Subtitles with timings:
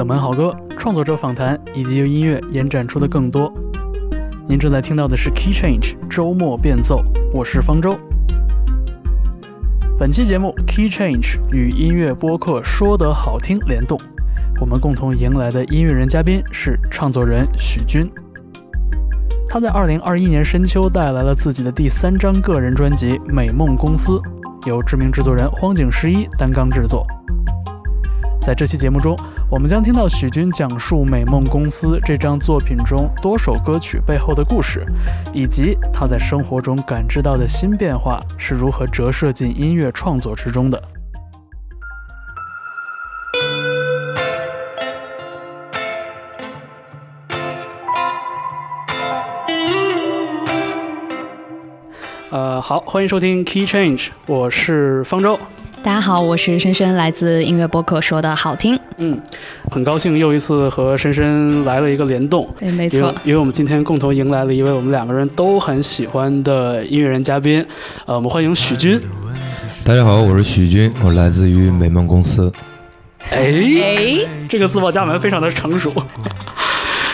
[0.00, 3.52] 冷门好歌、创作者访谈以及由音乐延展出的更多。
[4.48, 7.98] 您正在听到的是 Key Change 周末变奏，我是方舟。
[9.98, 14.00] 本期节目 Key Change 与音乐播客说得好听联动，
[14.58, 18.10] 我们共同迎来的音乐人嘉宾是唱作人许君。
[19.50, 24.12] 他在2021年深秋带来了自己的第三张个人专辑《美梦公司》，
[24.66, 27.06] 由知名制作人荒井十一担纲制作。
[28.40, 29.14] 在这期节目中，
[29.52, 34.86] 我们将听到许君讲述《美梦公司》这张作品中多首歌曲背后的故事，
[35.34, 40.80] 以及他在生活中感知到的新变化是如何折射进音乐创作之中的。
[52.30, 55.36] 呃，好，欢迎收听 Key Change，我是方舟。
[55.82, 58.78] 大家好，我是深深，来自音乐播客，说的好听。
[58.98, 59.18] 嗯，
[59.70, 62.46] 很高兴又一次和深深来了一个联动。
[62.60, 67.64] 哎，没错，因为我们今天共同迎来了一位我们两个人都很喜欢的音乐人嘉宾。
[68.04, 69.00] 呃，我们欢迎许军。
[69.82, 72.52] 大家好，我是许军，我来自于美梦公司。
[73.30, 73.50] 哎，
[74.50, 75.90] 这个自报家门非常的成熟。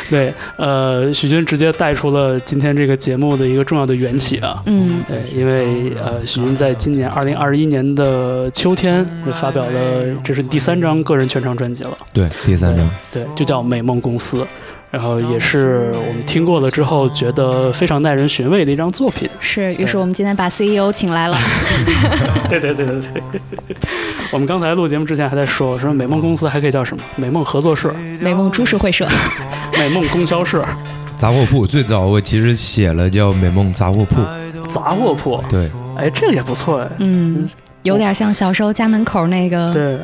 [0.10, 4.62] 对，呃，许军直接带出了今天这个节目的一个重要的缘起啊。
[4.66, 11.96] 嗯，对，因为呃，许军在今年二零二一年的秋天也发表了，这是第三张个人全长专辑了。
[12.12, 12.90] 对，第三张。
[13.12, 14.38] 对，就叫《美梦公司》。
[14.97, 19.28] 然后也是我们听过了之后，觉得非常耐人寻味的一张作品。
[19.38, 21.38] 是，于是我们今天把 CEO 请来了。
[22.48, 23.41] 对对对对对。
[24.33, 27.03] 我们刚才录节目之前还在说，说美梦公司还可以叫什么？
[27.16, 29.06] 美梦合作社、美梦株式会社、
[29.78, 30.64] 美梦供销社、
[31.14, 31.66] 杂货铺。
[31.66, 34.16] 最早我其实写了叫美梦杂货铺。
[34.66, 35.44] 杂货铺。
[35.50, 35.70] 对。
[35.98, 36.88] 哎，这个也不错哎。
[37.00, 37.47] 嗯。
[37.83, 39.70] 有点像小时候家门口那个。
[39.70, 39.98] 对。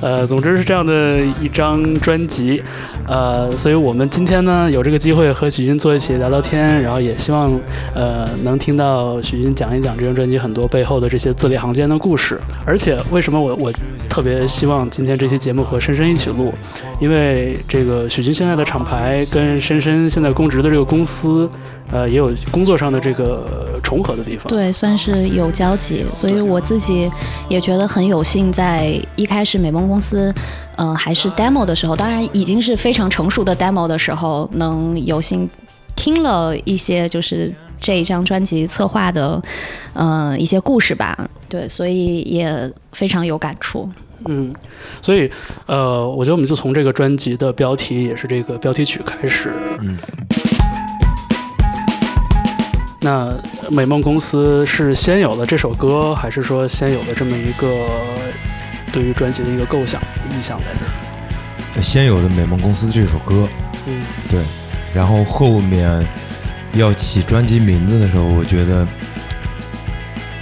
[0.00, 2.62] 呃，总之是这样的一张专辑，
[3.06, 7.52] 呃，所以我们今天呢有这个机会和许军坐一起聊聊天，然后也希望
[7.94, 12.40] 呃能听到许军讲一讲这张专辑很多背后的这些字里行间的故事。
[12.64, 13.72] 而且为什么我我
[14.08, 16.52] 特别希望今天这期节目和深深一起录，
[17.00, 21.48] 因为这个许军现在的厂牌跟深深现在供职的这个公司。
[21.92, 27.10] 呃，也有工作上的这个重合的地方，对，算是有交集，所以我自己
[27.48, 30.32] 也觉得很有幸，在一开始美梦公司，
[30.76, 35.50] 嗯，还是 demo 的时候，当然已经是非常成熟的 demo 的时候，能有幸
[35.96, 39.42] 听了一些就是这一张专辑策划的，
[39.94, 43.90] 嗯，一些故事吧，对，所以也非常有感触。
[44.28, 44.54] 嗯，
[45.02, 45.28] 所以
[45.66, 49.98] 呃，我觉得我们就从这个专辑的标题，也是这个标题曲开始，嗯。
[53.02, 53.34] 那
[53.70, 57.66] 美梦公司是先有了这首歌，还是说先有了这么一个
[58.92, 61.82] 对于专辑的一个构想意向在这儿？
[61.82, 63.48] 先有的美梦公司这首歌，
[63.86, 64.42] 嗯，对。
[64.92, 66.06] 然后后面
[66.74, 68.86] 要起专辑名字的时候，我觉得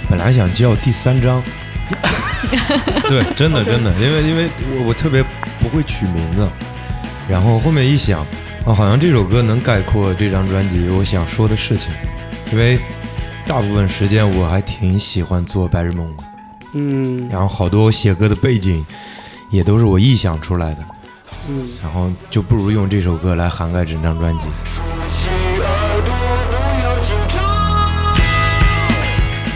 [0.09, 1.41] 本来想叫第三章，
[3.07, 5.23] 对，真的真的，因为因为我我特别
[5.61, 6.45] 不会取名字，
[7.29, 8.19] 然后后面一想，
[8.65, 11.89] 啊，好像这首歌能概括这张专辑我想说的事情。
[12.51, 12.79] 因为
[13.45, 16.23] 大部分时间我还挺喜欢做白日梦的，
[16.73, 18.83] 嗯，然后好多写歌的背景
[19.51, 20.79] 也都是我臆想出来的，
[21.47, 24.47] 嗯，然后就不如用这首歌来涵盖整张专辑。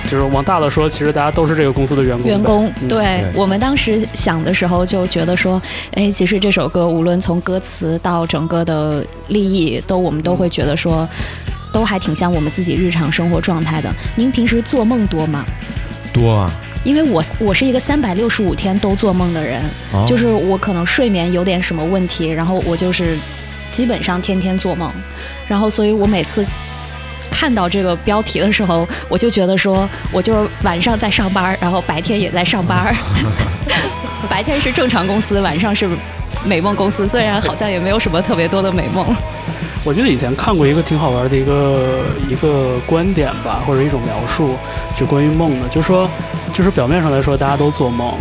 [0.07, 2.27] 就是往大了说，其实大家都是这个公司的员工。
[2.27, 5.59] 员工，对我们当时想的时候就觉得说，
[5.93, 11.09] 哎，其实这首歌无论从歌词到整个的立意，都我们都会觉得说。
[11.73, 13.93] 都还挺像我们自己日常生活状态的。
[14.15, 15.43] 您平时做梦多吗？
[16.13, 16.51] 多啊。
[16.85, 19.61] 因为我我是一个三百六十五天都做梦的人，
[20.05, 23.17] 就是我可能睡眠有点什么问题，然后我就是
[23.71, 24.91] 基本上天天做梦，
[25.47, 26.45] 然后所以我每次
[27.31, 32.93] 看到这个标题的时候，我就觉得说，我就晚上在上班，然后白天也在上班，
[34.29, 35.87] 白天是正常公司，晚上是
[36.43, 39.15] 美梦公司，虽然好像也没有什么特别多的美梦。
[39.85, 44.55] 我记得以前看过一个挺好玩的一个一个观点吧，或者一种描述，
[44.97, 46.09] 就关于梦的，就是说，
[46.53, 48.13] 就是表面上来说大家都做梦，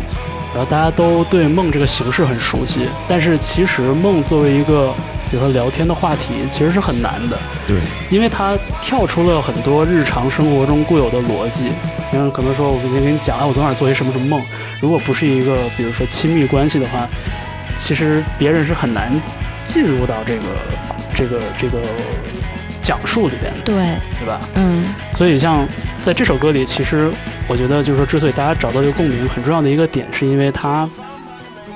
[0.53, 4.93] 然后大家都对梦这个形式很熟悉，但是其实梦作为一个，
[5.31, 7.39] 比如说聊天的话题，其实是很难的。
[7.69, 7.77] 对，
[8.11, 11.67] 因为它跳出了很多日常生活中固有的逻辑。
[12.11, 14.43] 你看，可能说我今天跟你讲，哎，我昨晚做一什么什么梦，
[14.81, 17.07] 如果不是一个比如说亲密关系的话，
[17.77, 19.13] 其实别人是很难
[19.63, 20.43] 进入到这个。
[21.15, 21.79] 这个这个
[22.81, 23.75] 讲述里边，对
[24.19, 24.41] 对吧？
[24.55, 25.67] 嗯，所以像
[26.01, 27.11] 在这首歌里，其实
[27.47, 30.89] 我觉得就是说，之所以大家找到一个共鸣，很重要的一个点，是因为它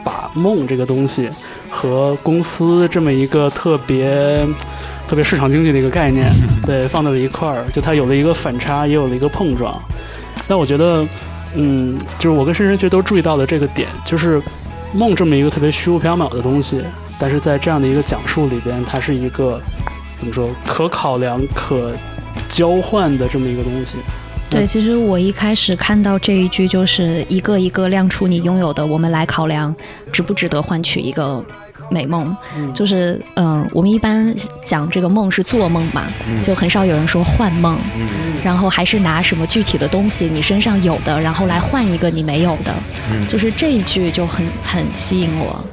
[0.04, 1.28] 把梦这个东西
[1.70, 4.46] 和公司这么一个特别
[5.06, 6.28] 特别市场经济的一个概念，
[6.64, 9.80] 对，放在了一块儿，就它有了一个反差，也有了一个碰撞。
[10.48, 11.06] 但我觉得，
[11.54, 14.42] 嗯，就是我跟深深其实都注意到了这个点，就是
[14.92, 16.82] 梦这么一个特别虚无缥缈的东西，
[17.18, 19.60] 但是在这样的一个讲述里边，它是一个
[20.18, 21.94] 怎么说可考量、可
[22.48, 23.96] 交换的这么一个东西。
[24.48, 29.74] 对，其实我一开始看到这一句，就是一个一个亮出你拥有的，我们来考量
[30.12, 31.44] 值不值得换取一个
[31.90, 32.34] 美梦。
[32.72, 34.32] 就是嗯，我们一般
[34.64, 36.06] 讲这个梦是做梦嘛，
[36.44, 37.76] 就很少有人说幻梦。
[38.44, 42.72] 然后还是拿什么具体的东西你身上有的，然后来换一个你没有的。
[43.28, 45.64] 就是这一句就很很吸引我。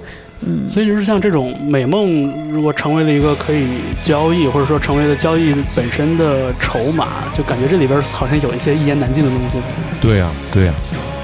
[0.46, 3.66] 嗯，所以就是像这种美梦，如果成为了一个可以
[4.04, 9.58] 交易，或者说成为了交易本身的筹码，就感觉这里边好像有一些一言难尽的东西。
[10.02, 10.74] 对呀，对呀，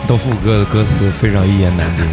[0.07, 2.05] 豆腐哥的歌词非常一言难尽。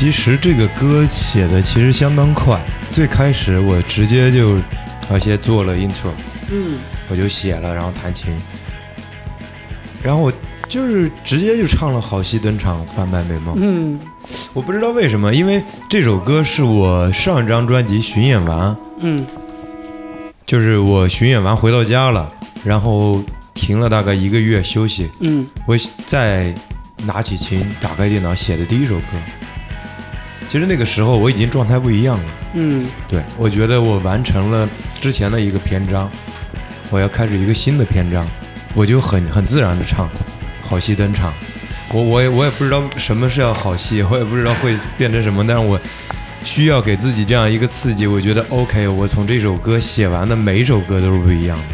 [0.00, 2.58] 其实这个歌写的其实相当快，
[2.90, 4.56] 最开始我直接就，
[5.10, 6.08] 而且做了 intro，
[6.50, 6.78] 嗯，
[7.10, 8.32] 我就写了，然后弹琴，
[10.02, 10.32] 然后我
[10.70, 13.54] 就是直接就唱了《好戏登场，贩卖美梦》。
[13.60, 14.00] 嗯，
[14.54, 19.26] 我不知道为什么，因为这首歌是我上一张专辑巡演完，嗯，
[20.46, 22.26] 就是我巡演完回到家了，
[22.64, 25.76] 然后停了大概一个月休息，嗯，我
[26.06, 26.54] 再
[27.04, 29.04] 拿起琴，打开电脑写的第一首歌。
[30.50, 32.24] 其实那个时候我已经状态不一样了。
[32.54, 34.68] 嗯，对，我觉得我完成了
[35.00, 36.10] 之前的一个篇章，
[36.90, 38.26] 我要开始一个新的篇章，
[38.74, 40.10] 我就很很自然的唱，
[40.60, 41.32] 好戏登场。
[41.92, 45.80] 我我也我也不知道什么是要好戏，我也不知道会变成什么，但是我
[46.42, 48.08] 需要给自己这样一个刺激。
[48.08, 51.64] 我觉得 OK，我从这首歌写完的每一首歌都是不一样的。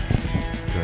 [0.74, 0.82] 对，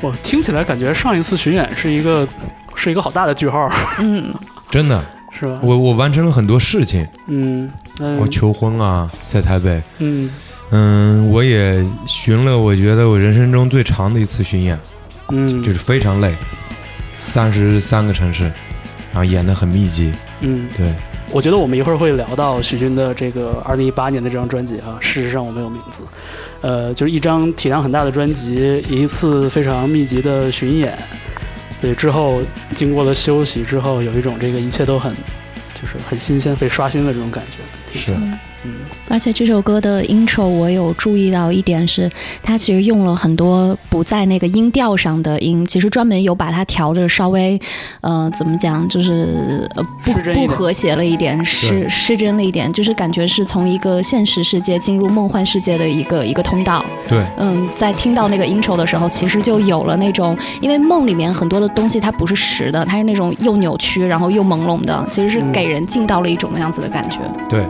[0.00, 2.26] 我听起来感觉上一次巡演是一个
[2.74, 3.70] 是一个好大的句号。
[3.98, 4.34] 嗯，
[4.70, 5.04] 真的。
[5.38, 5.60] 是吧？
[5.62, 7.70] 我我完成了很多事情，嗯，
[8.18, 10.30] 我求婚啊，在台北，嗯。
[10.70, 14.76] 嗯，我也巡了，我觉得我人生中最长的一次巡演，
[15.28, 16.34] 嗯，就是非常累，
[17.18, 18.42] 三十三个城市，
[19.12, 20.92] 然后演的很密集，嗯，对。
[21.30, 26.00] 我觉得我们一会儿会聊到许军的这个二零一八年的这张专辑哈，事实上我没有名字，
[26.62, 30.98] 呃，就是一张体量很大的专辑，一次非常密集的巡演。
[31.80, 32.42] 对，之后
[32.74, 35.14] 经过了休息之后，有一种这个一切都很，
[35.74, 37.98] 就是很新鲜、被刷新的这种感觉。
[37.98, 38.14] 是。
[39.08, 42.10] 而且这首歌的 intro 我有注意到一点是，
[42.42, 47.60] 它其实用了很多不在那个音调上的音，其实专门有把它调的稍微，
[48.00, 56.84] 呃，怎么讲，就是呃不不和谐了一点，失失真了一点，就是感觉是从一个现实世界进入梦幻世界的一个一个通道。
[57.08, 67.20] 对，嗯，在听到那个 intro 的时候，其实就有了那种，因为梦里面很多的东西它不是实的，它是那种又扭曲然后又朦胧的，其实是给人进到了一种那样子的感觉。
[67.48, 67.64] 对。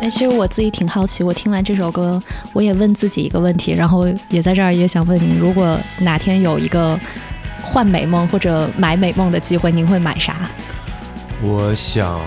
[0.00, 2.20] 哎，其实我自己挺好奇，我听完这首歌，
[2.54, 6.98] 我也问自己一个问题，然后也在这儿也想问您：如果哪天有一个
[7.62, 10.48] 换美梦或者买美梦的机会，您会买啥？
[11.42, 12.18] 我想，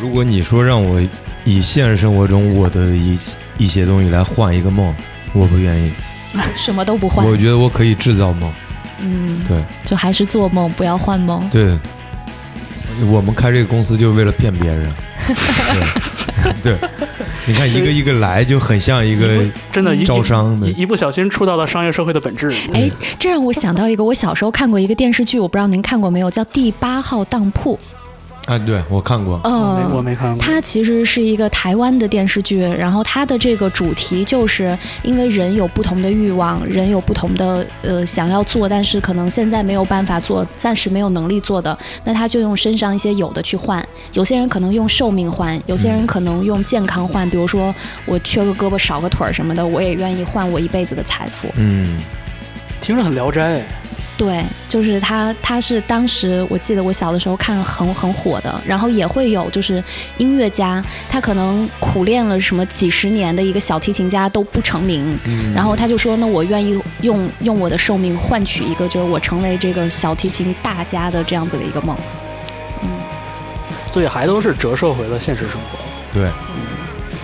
[0.00, 1.00] 如果你说让我
[1.44, 3.18] 以现实生活中我的一
[3.58, 4.94] 一些东西来换一个梦，
[5.32, 5.92] 我不愿意。
[6.56, 7.26] 什么都不换？
[7.26, 8.52] 我觉得我可以制造梦。
[9.00, 11.48] 嗯，对，就还是做梦，不要换梦。
[11.50, 11.76] 对，
[13.10, 14.92] 我们开这个公司就是为了骗别人。
[15.26, 15.34] 对，
[17.46, 22.52] 你看一个一个来就很像一个真的招商的，一不小心触到了商业社会的本质。
[22.72, 27.76] 哎，这让我想到一个，我小时候看过一个电视剧，我不知道您看过没有，叫《第八号当铺》。
[28.46, 30.38] 啊，对我看过，嗯，我没看过。
[30.38, 43.82] 它其实是一个台湾的电视剧，然后它的这个主题就是因为人有不同的欲望，人有不同的呃想要做，但是可能现在没有办法做，暂时没有能力做的，那他就用身上一些有的去换。
[44.12, 47.74] 有些人可能用寿命换，有些人可能用健康换，比如说
[48.04, 51.48] 我缺个胳膊少个腿儿什么的，我也愿意换我一辈子的财富。
[51.56, 51.98] 嗯，
[52.78, 53.64] 听着很聊斋。
[54.16, 59.82] 对，就是他，他是当时我记得我小的时候看很很火的，然后也会有就是
[60.18, 60.80] 音乐家，
[61.10, 65.18] 他可能苦练了什么几十年的一个小提琴家都不成名，
[65.52, 71.96] 然后他就说，那我愿意用用我的寿命换取一个就是我成为这个小提琴大家的这样子的一个梦，
[72.82, 72.88] 嗯，
[73.90, 75.78] 所以还都是折射回了现实生活。
[76.12, 76.30] 对，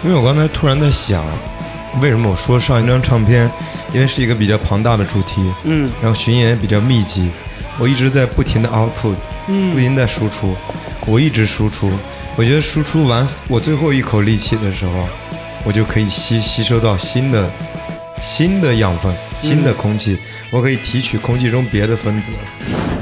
[0.02, 1.24] 因为我刚才突然在想，
[2.00, 3.48] 为什么我说上一张唱片？
[3.92, 7.28] 因为是一个比较庞大的主题，嗯然后巡演也比较密集，
[7.78, 9.14] 我一直在不停的 output，
[9.48, 10.54] 嗯不嗯停在输出，
[11.06, 11.90] 我一直输出。
[12.36, 15.08] 我觉得输出完我最后一口力气的时候，
[15.64, 17.50] 我就可以吸吸收到新的
[18.20, 20.16] 新的养分、新的空气，
[20.50, 22.30] 我可以提取空气中别的分子。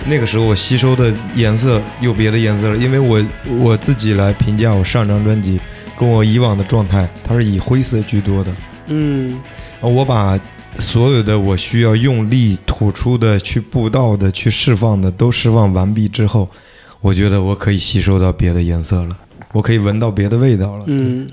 [0.07, 3.23] 那个时候我吸收的颜色有别的颜色了，因为我
[3.59, 5.61] 我自己来评价我上张专辑
[5.97, 8.50] 跟我以往的状态，它是以灰色居多的。
[8.87, 9.38] 嗯
[9.80, 10.40] 我把
[10.76, 16.48] 所有的我需要用力吐出的、去布道的、去释放的都释放完毕之后，
[17.00, 19.16] 我觉得我可以吸收到别的颜色了，
[19.52, 20.84] 我可以闻到别的味道了。
[20.87, 21.26] 嗯，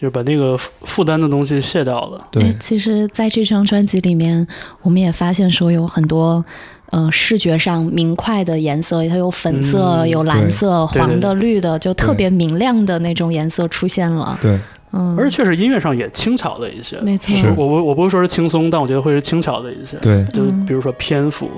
[0.00, 2.26] 就是把那个负负担的东西卸掉了。
[2.30, 4.46] 对哎，其实在这张专辑里面，
[4.82, 6.44] 我们也发现说有很多。
[6.90, 14.38] 呃，视觉上明快的颜色，它有粉色、嗯有蓝色、黄的、绿的，就特别明亮的那种颜色出现了。
[14.40, 14.58] 对，
[14.92, 16.98] 嗯，而且确实音乐上也轻巧了一些。
[16.98, 19.96] 没错，是我不我不会说是轻松，但我觉得会是轻巧的一些。
[19.98, 21.50] 对，就嗯比如说篇幅。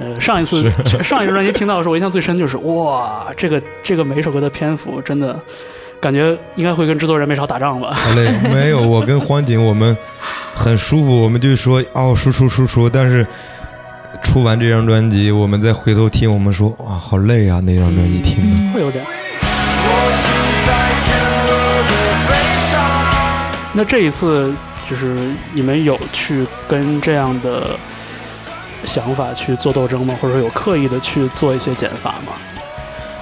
[0.00, 0.62] 呃，上一次
[1.02, 5.36] 上一个专辑听到的时候，我印象最深就是哇，这个这个每一首歌的篇幅真的
[6.00, 7.92] 感觉应该会跟制作人没少打仗吧？
[7.94, 9.96] 好嘞，没有，我跟荒井我们
[10.54, 13.26] 很舒服，我们就说哦，输出输出，但是
[14.22, 18.62] 出完这张专辑，我们再回头听，我们说哇，好累啊，那张专辑听的。
[18.62, 19.04] 嗯会有点。
[23.78, 24.52] 那这一次
[24.90, 25.16] 就是
[25.52, 27.78] 你们有去跟这样的
[28.84, 30.16] 想法去做斗争吗？
[30.20, 32.32] 或者说有刻意的去做一些减法吗？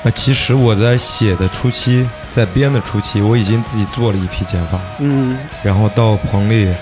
[0.02, 6.74] 那其实我在写的初期，在编的初期，我已经自己做了一批减法，嗯然后到棚里，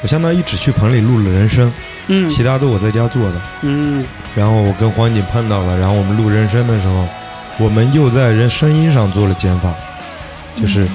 [0.00, 1.70] 我相当于只去棚里录了人声，
[2.06, 3.42] 嗯其他都我在家做的。
[3.60, 4.02] 嗯
[4.34, 7.06] 然后我跟黄景碰到了，然后我们录人声的时候，
[7.58, 9.70] 我们又在人声音上做了减法，
[10.56, 10.88] 就是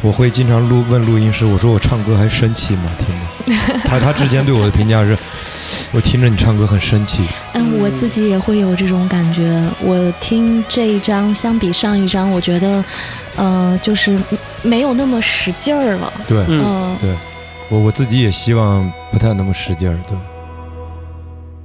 [0.00, 2.82] 我会经常录问录音师，我说我唱歌还生气吗？
[2.98, 5.18] 听着， 他他之前对我的评价是，
[5.92, 7.24] 我听着你唱歌很生气，
[7.54, 9.68] 嗯，我自己也会有这种感觉。
[9.82, 12.84] 我听这一张相比上一张，我觉得，
[13.36, 14.16] 呃，就是
[14.62, 16.12] 没有那么使劲儿了。
[16.28, 17.10] 对，嗯嗯，对
[17.68, 20.16] 我我自己也希望不太那么使劲儿，对，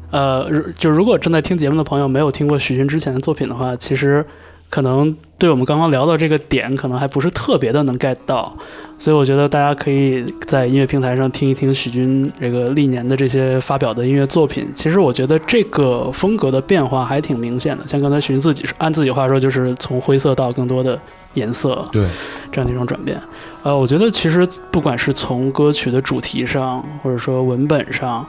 [0.10, 4.26] 呃，如就如果正在听节目的朋友没有听过许军之前的作品的话，其实
[4.72, 8.56] 可能对我们刚刚聊到这个点，可能还不是特别的能 get 到，
[8.98, 14.66] 所以我觉得大家可以在音乐平台上听一听许军这个历年的这些发表的音乐作品。
[14.74, 20.98] 其实我觉得这个风格的变化还挺明显的，像刚才许军自己是按自己话说，就是从灰色到更多的
[21.34, 22.08] 颜色，对，
[22.50, 23.20] 这样的一种转变。
[23.64, 28.26] 呃，我觉得其实不管是从歌曲的主题上，或者说文本上，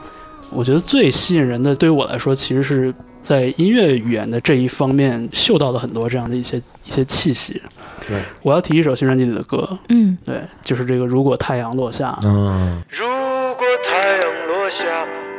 [0.50, 2.92] 我觉得最吸引人的，对于我来说，其实是
[3.25, 7.61] 在音乐语言的这一方面嗅到了很多这样的一些一些气息。
[8.07, 12.16] 对，我要提一首新专辑里的歌，嗯，对，就是这个《如果太阳落下》。
[12.26, 14.85] 嗯，如果太阳落下，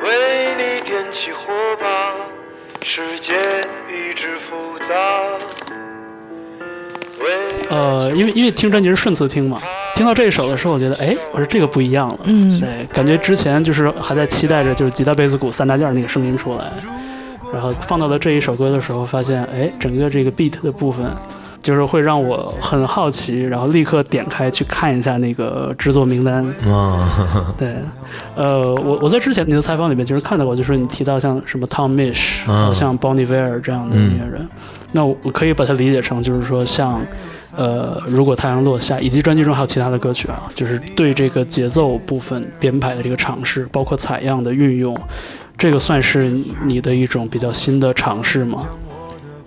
[0.04, 2.16] 为你点起火把，
[2.84, 3.36] 世界
[3.88, 4.96] 一直复杂。
[7.20, 7.26] 为
[7.70, 9.62] 呃，因为因为听专辑是顺次听嘛，
[9.96, 12.20] 听到这一首的时候，我觉得，哎，我说这个不一样了。
[12.24, 16.72] 嗯，对，感觉之前就是还在期待着就是吉他、贝斯、鼓三大件儿那个声音出来，
[17.56, 21.06] 然后放到了这一首歌的时候，发现哎，整个这个 beat 的部分，
[21.62, 26.46] 就是会让我很好奇，然后立刻点开去看一下那个制作名单。
[26.70, 27.76] 啊， 对，
[28.36, 34.48] 呃，我我在之前你的采访里面其实看到过，就是你提到像什么 Tom Misch，、嗯像 Bonnie Ware 这样的音乐人，
[34.92, 37.02] 那我我可以把它理解成就是说像。
[37.58, 44.94] 呃，如果太阳落下，以及专辑中还有其他的歌曲啊，就是对这个节奏部分编排的这个尝试，包括采样的运用，
[45.58, 46.32] 这个算是
[46.66, 48.66] 你的一种比较新的尝试吗？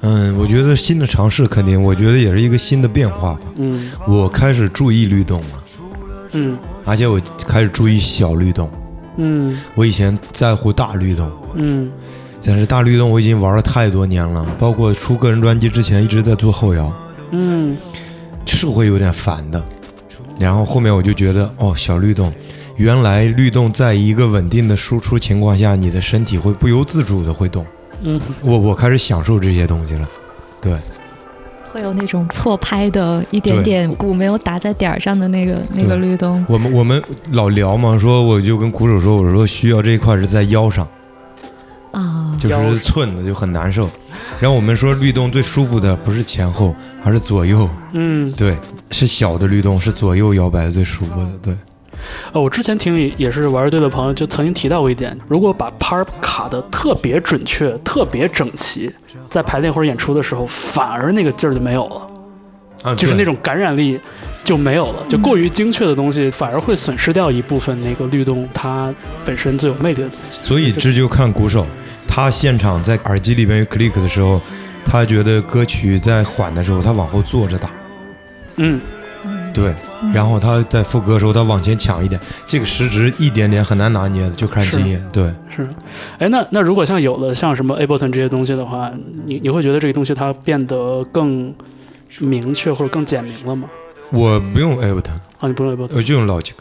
[0.01, 3.41] 嗯，我觉得新的尝试肯定，我觉得也是一个新的变化吧。
[3.57, 5.65] 嗯我开始注意律动了，
[6.33, 8.71] 嗯而且我开始注意小律动。
[9.17, 11.91] 嗯我以前在乎大律动，嗯
[12.45, 16.93] 但是大律动我已经玩了太多年了，包括出个人专辑之前一直在做后摇，
[17.33, 17.77] 嗯
[18.47, 19.63] 是会有点烦的。
[20.39, 22.33] 然后后面我就觉得，哦，小律动，
[22.79, 27.67] 原来律动在一个稳定的输出情况下，你的身体会不由自主的会动。
[28.03, 30.09] 嗯我我开始享受这些东西了。
[30.61, 30.77] 对，
[31.73, 36.45] 会有那种错拍的一点点鼓没有打在点儿上的那个那个律动。
[36.49, 40.87] 我们我们老聊嘛，说我就跟鼓手说，我说需要这一块是在腰上，
[41.91, 43.91] 啊，就是寸的就很难受。
[44.39, 47.69] 然后我们说律动最舒服的不是前后，而是左右。
[47.93, 48.57] 嗯，对，
[48.93, 51.29] 是小的律动，是左右摇摆最舒服的。
[51.43, 51.57] 对，
[52.33, 58.91] 呃，我之前听也也是玩乐队的朋友就曾经提到过一点，如果把 part 卡的特别准确、特别整齐，
[59.31, 62.07] 在排练或者演出的时候，反而那个劲儿就没有了。
[62.83, 64.01] 啊，就是那种感染力
[64.45, 68.95] 就没有了，就过于精确的东西反而会损失掉一部分那个律动它
[69.27, 70.39] 本身最有魅力的东西。
[70.45, 71.67] 所以这就看鼓手，
[72.07, 74.41] 他现场在耳机里边有 click 的时候，
[74.85, 77.69] 他觉得歌曲在缓的时候，他往后坐着打，
[78.59, 78.81] 嗯，
[79.53, 79.75] 对，
[80.15, 85.05] 然后他在副歌的时候，他往前抢一点，这个时值一点点很难拿捏的，就看经验。
[85.13, 85.69] 对，是。
[86.19, 88.91] 哎，那那如果像有了像什么 Ableton 这些东西的话，
[89.27, 91.55] 你你会觉得这个东西它变得更
[92.19, 93.69] 明确或者更简明了吗？
[94.11, 96.53] 我不用 Ableton，啊，你不用 Ableton，我就用 Logic，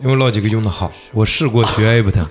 [0.00, 2.26] 因为 Logic 用的好，我试过学 Ableton。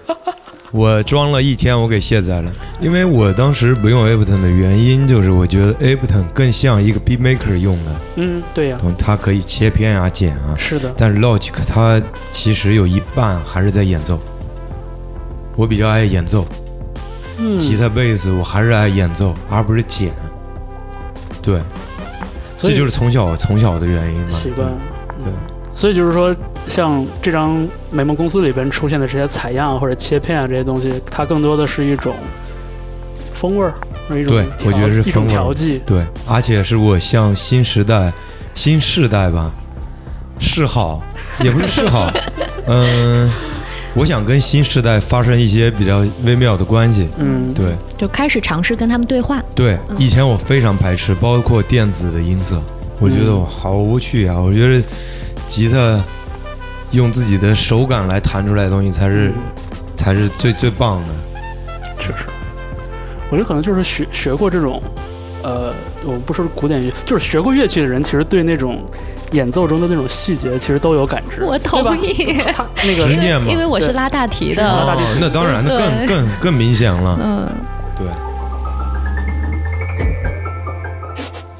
[0.72, 12.01] 我装了一天，我给卸载了，因为我当时不用 Ableton 的原因就是我觉得 Ableton 更像一个 beat maker 用的，嗯，对呀、懂它可以切片啊、剪啊，是的，但是 Logic 它
[12.32, 14.20] 其实有一半还是在演奏。
[15.58, 16.46] 我比较爱演奏，
[17.38, 20.13] 嗯，吉他、贝斯我还是爱演奏，而不是剪。
[21.42, 21.60] 对，
[22.58, 24.30] 这就是从小从小的原因嘛。
[24.30, 24.66] 习惯。
[25.24, 25.34] 对，
[25.75, 26.34] 所以就是说，
[26.68, 32.15] 像这张美梦公司里边出现的这些采样啊或者切片啊这些东西，它更多的是一种
[33.34, 33.74] 风味儿，
[34.08, 35.82] 是一种对调我觉得是一种风味儿调剂。
[35.86, 38.13] 对，而且是我向新时代、
[38.53, 39.51] 新世代吧
[40.39, 41.01] 示好，
[41.44, 42.12] 也不是示好，
[42.68, 43.32] 嗯，
[43.94, 47.08] 我想跟新时代发生一些比较微妙的关系。
[47.18, 49.44] 嗯，对就开始尝试跟他们对话。
[49.53, 52.62] 对，以前我非常排斥，包括电子的音色，
[53.00, 54.39] 我觉得我好无趣啊！
[54.39, 54.82] 我觉得
[55.48, 56.03] 吉他
[56.92, 59.32] 用自己的手感来弹出来的东西才是
[59.96, 61.08] 才是最最棒的。
[61.98, 62.18] 确实。
[63.30, 64.84] 我觉得可能就是学学过这种，
[65.42, 68.84] 呃，我不说是古典乐，就是学过乐器的人，其实对那种
[69.32, 71.46] 演奏中的那种细节，其实都有感知。
[71.46, 77.18] 我同意，他那个执念嘛因为我是拉大提的拉的，大提琴那当然，那更更更明显了。
[77.24, 77.50] 嗯，
[77.96, 78.06] 对，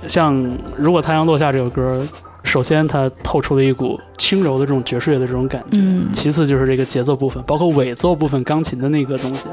[0.10, 0.46] 像
[0.78, 2.06] 如果太阳落下这首歌，
[2.52, 6.10] 首先它透出了一股轻柔的这种爵士乐的这种感觉，嗯。
[6.12, 9.48] 其次就是这个节奏部分，包括尾奏部分钢琴的那个东西。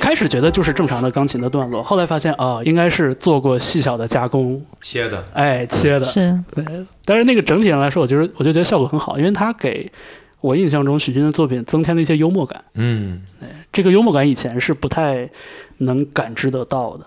[0.00, 6.02] 开始觉得就是正常的钢琴的段落，后来发现啊、应该是做过细小的加工，切的，哎，切的。
[6.06, 6.40] 是。
[6.54, 6.64] 对，
[7.04, 9.92] 但是那个整体上来说，我觉得我就觉得效果很好，因为它给
[10.40, 12.64] 我印象中许军的作品增添了一些幽默感。
[12.72, 13.20] 嗯，
[13.72, 15.28] 这个幽默感以前是不太
[15.78, 17.04] 能感知得到的，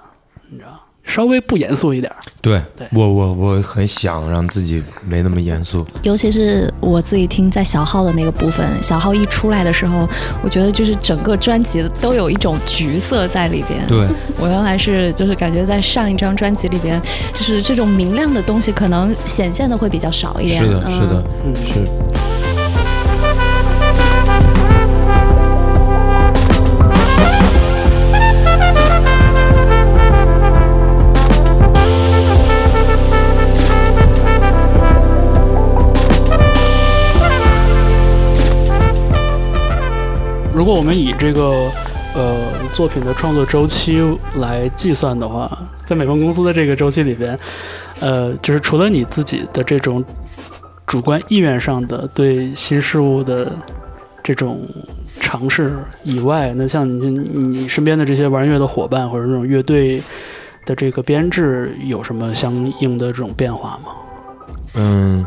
[0.50, 2.18] 你知道，稍微不严肃一点儿。
[2.42, 5.86] 对对我我我很想让自己没那么严肃。
[6.04, 10.08] 尤其是我自己听在小号的那个部分，小号一出来的时候，
[10.44, 13.86] 我觉得就是整个专辑都有一种橘色在里边。
[13.88, 14.08] 对，
[14.40, 17.02] 我原来是就是感觉在上一张专辑里边，
[17.34, 20.64] 就是这种明亮的东西可能显现的会比较少一点。
[20.64, 22.51] 是的，嗯是的，嗯，是。
[40.62, 41.72] 如果我们以这个
[42.14, 42.38] 呃
[42.72, 44.00] 作品的创作周期
[44.36, 47.36] 来计算的话，在美梦公司的这个周期里边，
[48.00, 50.06] 呃，就是除了你自己的这种
[50.86, 53.52] 主观意愿上的对新事物的
[54.22, 54.62] 这种
[55.20, 60.00] 尝试以外，那像你你身边的这些玩乐的伙伴或者这种乐队
[60.64, 63.94] 的这个编制有什么相应的这种变化吗？
[64.76, 65.26] 嗯，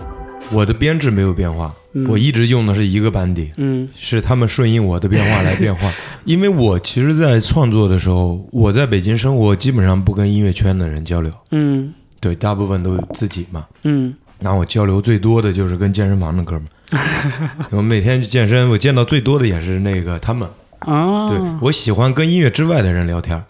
[0.53, 2.07] 我的编制没有变化，嗯。
[2.09, 3.89] 我一直用的是一个班底，嗯。
[3.95, 5.93] 是他们顺应我的变化来变化。
[6.25, 11.93] 因为我其实，在创作的时候，我在北京生活，基本上不跟音乐圈的人交流，嗯。
[12.21, 13.67] 对，大部分都自己嘛。
[13.83, 14.15] 嗯。
[14.41, 20.47] 然后我交流最多的就是跟健身房的哥们儿， 我每天去健身，我见到最多的也是那个他们。
[20.81, 23.45] 啊，对我喜欢跟音乐之外的人聊天儿，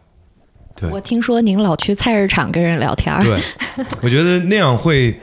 [0.76, 0.88] 对。
[0.90, 3.40] 我听说您老去菜市场跟人聊天儿，对，
[4.02, 5.18] 我觉得那样会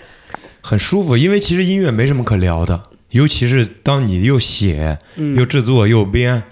[0.62, 6.43] 很舒服，因为其实音乐没什么可聊的，尤其是当你又写嗯又制作又编，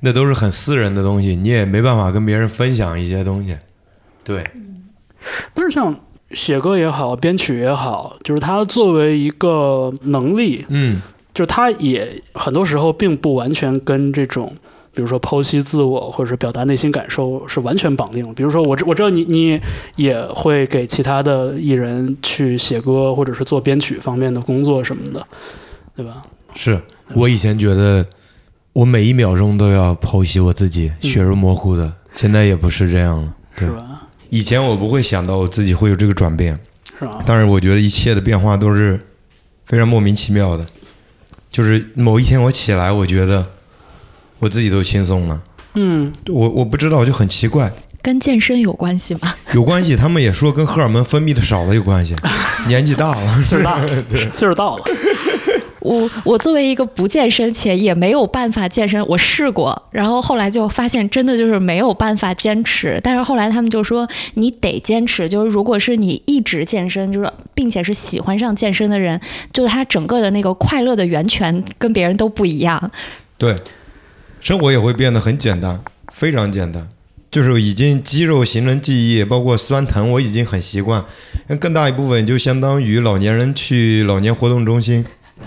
[0.00, 3.56] 那都是很私人的东西，你也没办法跟别人分享一些东西。
[4.22, 4.44] 对，
[5.54, 5.98] 但是像
[6.32, 11.00] 写歌也好，编曲也好，就是它作为一个能力，嗯，
[11.32, 14.54] 就是它也很多时候并不完全跟这种，
[14.94, 18.32] 比如说剖析自我或者是表达内心感受是完全绑定的。
[18.34, 19.58] 比如说我知我知道你你
[19.96, 25.26] 也会给其他的艺人去写歌或者是做编曲方面的工作什么的，
[25.98, 26.22] 对吧？
[26.54, 26.80] 是
[27.12, 28.06] 我以前觉得
[28.72, 33.34] 我每一秒钟都要剖析我自己，血肉模糊的，现在也不是这样了。
[33.56, 34.02] 对，是吧？
[34.30, 36.56] 以前我不会想到我自己会有这个转变，
[36.96, 37.18] 是吧？
[37.26, 39.04] 但是我觉得一切的变化都是
[39.66, 40.64] 非常莫名其妙的。
[41.50, 43.44] 就是某一天我起来，我觉得
[44.38, 45.42] 我自己都轻松了，
[45.74, 47.72] 嗯，我我不知道，就很奇怪。
[48.00, 49.34] 跟健身有关系吗？
[49.52, 52.14] 有关系，他们也说跟荷尔蒙分泌的少了有关系，
[52.68, 53.88] 年纪大了，岁数大了，
[54.30, 54.84] 岁数到了。
[55.88, 63.00] 我我作为一个不健身且也没有办法健身，我试过，然后后来就发现真的就是没有办法坚持。
[63.02, 69.18] 但是后来他们就说你得坚持，就是如果是你一直健身，就是并且是喜欢上健身的人，
[69.52, 72.90] 就是他整个的那个快乐的源泉跟别人都不一样。
[73.38, 73.56] 对，
[74.40, 75.80] 生活也会变得很简单，
[76.12, 76.86] 非常简单，
[77.30, 81.04] 就是已经肌肉形成记忆，包括酸疼，我已经很习惯。
[81.46, 85.04] 那更大一部分就相当于老年人去老年活动中心。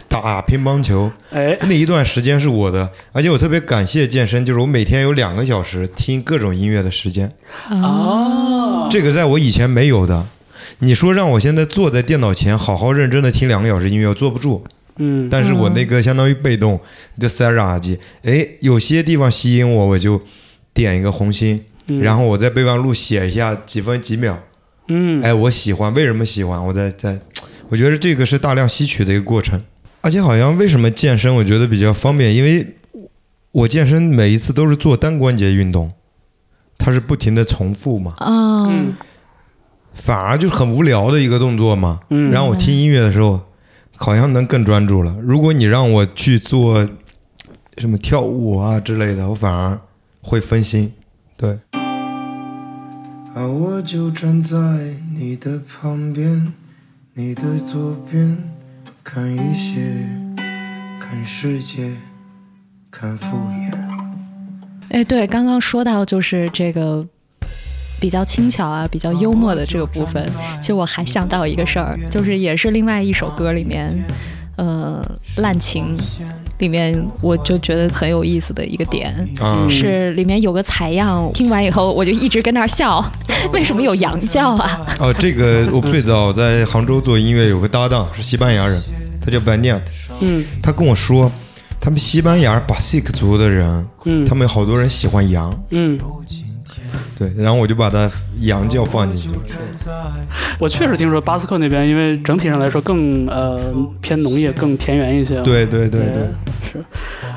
[0.08, 7.32] 打乒乓球，哎，那一段时间是我的，而且我特别感谢健身，就是我每天有两个小时听各种音乐的时间。
[7.70, 10.26] 哦，这个在我以前没有的。
[10.80, 14.64] 你说让我现在坐在电脑前好好认真的听两个小时音乐，我坐不住。
[14.98, 16.80] 嗯，但是我那个相当于被动，
[17.20, 20.22] 就塞着耳机，哎，有些地方吸引我，我就
[20.74, 21.64] 点一个红心，
[22.02, 24.38] 然后我在备忘录写一下几分几秒。
[24.88, 26.64] 嗯，哎，我喜欢，为什么喜欢？
[26.66, 27.20] 我在在，
[27.70, 29.62] 我觉得这个是大量吸取的一个过程。
[30.02, 32.76] 而且好像为什么健身我觉得比较方便，因为
[33.52, 35.92] 我健身每一次都是做单关节运动，
[36.78, 38.94] 它是不停的重复嘛，嗯，
[39.94, 42.00] 反而就很无聊的一个动作嘛。
[42.10, 43.42] 嗯，然后我听音乐的时候，
[43.96, 45.16] 好像能更专注了。
[45.22, 46.88] 如果你让我去做
[47.78, 49.80] 什么跳舞啊之类的，我反而
[50.22, 50.92] 会分心。
[51.38, 51.60] 对。
[53.34, 54.58] 啊，我就站在
[55.16, 56.54] 你的旁边，
[57.14, 58.51] 你的左边。
[59.04, 59.82] 看一些，
[61.00, 61.90] 看世界，
[62.92, 63.76] 看敷衍。
[64.90, 67.06] 哎，对，刚刚说到就是这个
[68.00, 70.24] 比较轻巧啊，比较幽默的这个部分，
[70.62, 73.92] 其实我还想到一个事儿，就是也是另外一首歌里面，
[74.62, 75.04] 呃，
[75.38, 75.98] 滥情
[76.60, 79.28] 里面，我就觉得很有意思的一个点，
[79.68, 83.04] 是里面有个采样，听完以后我就一直跟那儿笑，
[83.52, 84.86] 为什么有羊叫啊？
[85.00, 88.80] 哦，这个我最早在杭州做音乐，有个搭档是西班牙人。
[89.24, 91.32] 他叫 b a n e t 嗯，他跟我说，
[91.80, 96.00] 他们西班牙巴西克族的人，嗯，他们好多人喜欢羊，嗯，
[97.18, 98.10] 对，然后我就把它
[98.42, 99.30] 羊叫放进去。
[100.60, 103.60] 我确实听说巴斯克那边，因为整体上来说更呃
[104.02, 105.42] 偏农业、更田园一些。
[105.42, 106.28] 对对对对，
[106.72, 106.84] 是，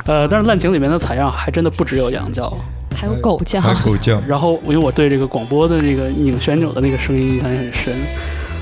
[0.07, 2.53] 呃，但是滥情里面的采样还真的不只有羊叫，
[2.95, 4.21] 还有狗叫，还有狗叫。
[4.27, 7.95] 然后因为我对这个广播的那个拧旋钮的那个声音印象也很深。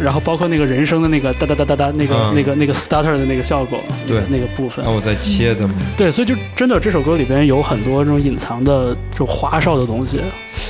[0.01, 4.21] 然后包括那个人声的那个哒哒哒哒哒那个那个那个 starter 的那个效果，对。
[4.29, 5.75] 那个部分，那我在切的嘛。
[5.97, 10.21] 对，所以就真的这首歌里边有很多这种隐藏的就花哨的东西。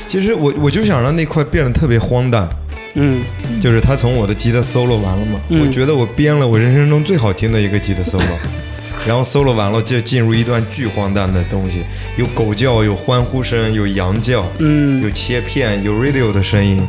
[0.07, 2.49] 其实我我就想让那块变得特别荒诞，
[2.95, 3.23] 嗯，
[3.61, 8.21] 就是他从我的吉他 solo 完了嘛，我觉得我编了我人生中最好听的一个吉他 solo，
[9.07, 11.83] 然后 solo 完了就进入一段巨荒诞的东西，
[12.17, 16.87] 有狗叫，有欢呼声，有羊叫，嗯，有切片，有 radio 的声音。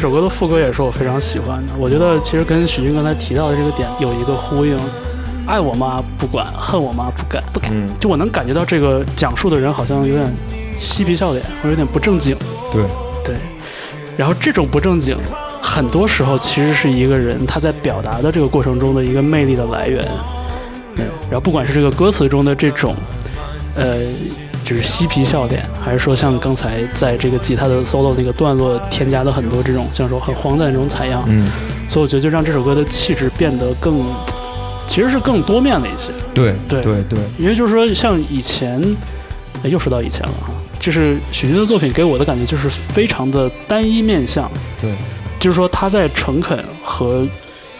[0.00, 4.74] 这首歌的副歌也是我非常喜欢的，我觉得其实跟许军刚才提到的这个点有一个呼应，
[5.46, 6.02] 爱我妈？
[6.16, 7.10] 不管，恨我妈？
[7.10, 7.70] 不敢，不敢。
[7.98, 10.32] 就我能感觉到这个讲述的人好像有点
[10.78, 12.34] 嬉皮笑脸，或者有点不正经。
[12.72, 12.82] 对
[13.22, 13.34] 对。
[14.16, 15.14] 然后这种不正经，
[15.60, 20.02] 很多时候其实是一个人他在表达的这个过程中的一个魅力的来源。
[20.94, 21.04] 嗯。
[21.30, 22.96] 然后不管是这个歌词中的这种，
[23.74, 23.98] 呃。
[24.70, 31.50] 就是嬉皮笑脸，还是说像刚才在这个吉他的 solo 那个段落添加了很多这种像说很荒诞的这种采样，嗯，
[31.88, 34.00] 所以我觉得就让这首歌的气质变得更，
[34.86, 36.12] 其实是更多面了一些。
[36.32, 38.80] 对对对对，因为就是说像以前，
[39.64, 44.48] 又说到以前了哈，就是许军的作品给我的感觉就是非常的单一面相，
[44.80, 44.94] 对，
[45.40, 47.26] 就是说他在诚恳和。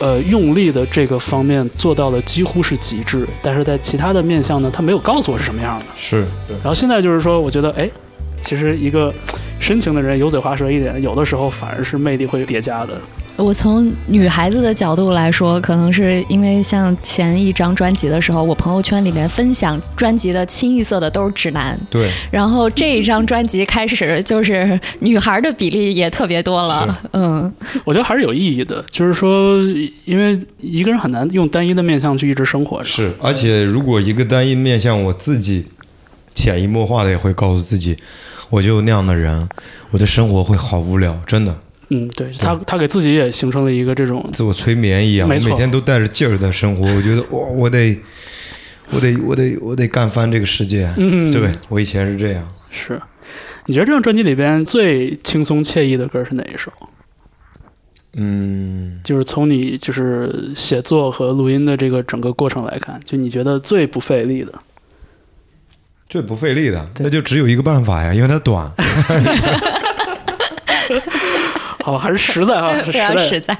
[0.00, 5.86] 呃，用力的这个方面做到了几乎是极致，但是在其他的面相呢，他没有告诉我是什么样的。
[5.94, 6.26] 是。
[6.48, 7.88] 然后现在就是说，我觉得，哎，
[8.40, 9.12] 其实一个
[9.60, 12.98] 深情的人油嘴滑舌一点，有的时候反而是魅力会叠加的。
[13.40, 27.50] 我从女孩子的角度来说，可能是因为像前一张专辑的时候，我朋友圈里面分享专辑的清一色的都是直男，对，然后这一张专辑开始就是女孩的比例也特别多了，嗯，
[27.84, 29.56] 我觉得还是有意义的，就是说，
[30.04, 35.66] 因为一个人很难用单一的面相去一直生活着，是，而且如果一个单一面相，我自己
[36.34, 37.96] 潜移默化的也会告诉自己，
[38.50, 39.48] 我就那样的人，
[39.92, 41.56] 我的生活会好无聊，真的。
[41.92, 46.86] 嗯，对他，他给自己也形成了一个这种自我催眠一样，我每天都带着劲儿在生活。
[46.86, 47.98] 我觉得，我，我得，
[48.90, 50.88] 我得，我得，我得干翻这个世界。
[50.96, 52.48] 嗯，对我以前是这样。
[52.70, 53.00] 是，
[53.66, 56.72] 你觉得这张专辑里边最轻松惬意的歌是哪一首？
[58.14, 64.52] 嗯，就是从你就是写作和录音的这个整个过程来看，就你觉得最不费力的，
[66.08, 68.70] 最不费力的，那就只有一个办法呀，因为它短。
[71.84, 73.56] 好，还是实在啊， 非常实在。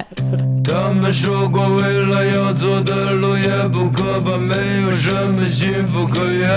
[0.63, 6.47] 他们说过，未来要走的路也不可怕，没有什么幸福可言，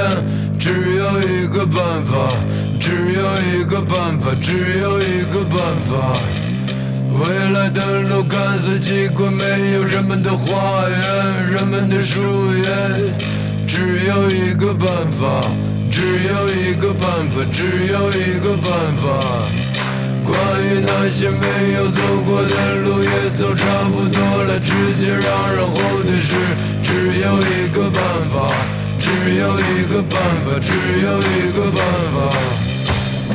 [0.59, 2.35] 只有一个办法，
[2.79, 6.19] 只有一个办法，只有一个办法。
[7.17, 12.21] 未来的路看似奇怪，没有人们的花园，人们的树
[12.57, 12.67] 叶，
[13.67, 15.45] 只有一个办法，
[15.91, 19.49] 只有一个办法，只有一个办法。
[20.25, 20.35] 关
[20.65, 24.59] 于那些没有走过的路，也走差不多了。
[24.59, 26.35] 直接让人后退是
[26.83, 28.51] 只有一个办法，
[28.99, 30.73] 只有一个办法，只
[31.05, 31.85] 有一个办
[32.15, 32.35] 法。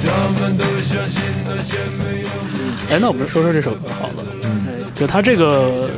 [0.02, 2.28] 他们都相信那些没有。
[2.89, 4.25] 哎，那我们说说这首歌好了。
[4.43, 5.89] 嗯，就它这个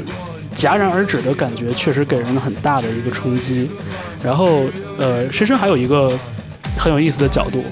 [0.54, 3.72] 戛然而止的感觉，确实给人很大的一个冲击。
[4.22, 4.66] 然后，
[4.98, 6.20] 呃，深深还有一个
[6.78, 7.64] 很有意思的角度。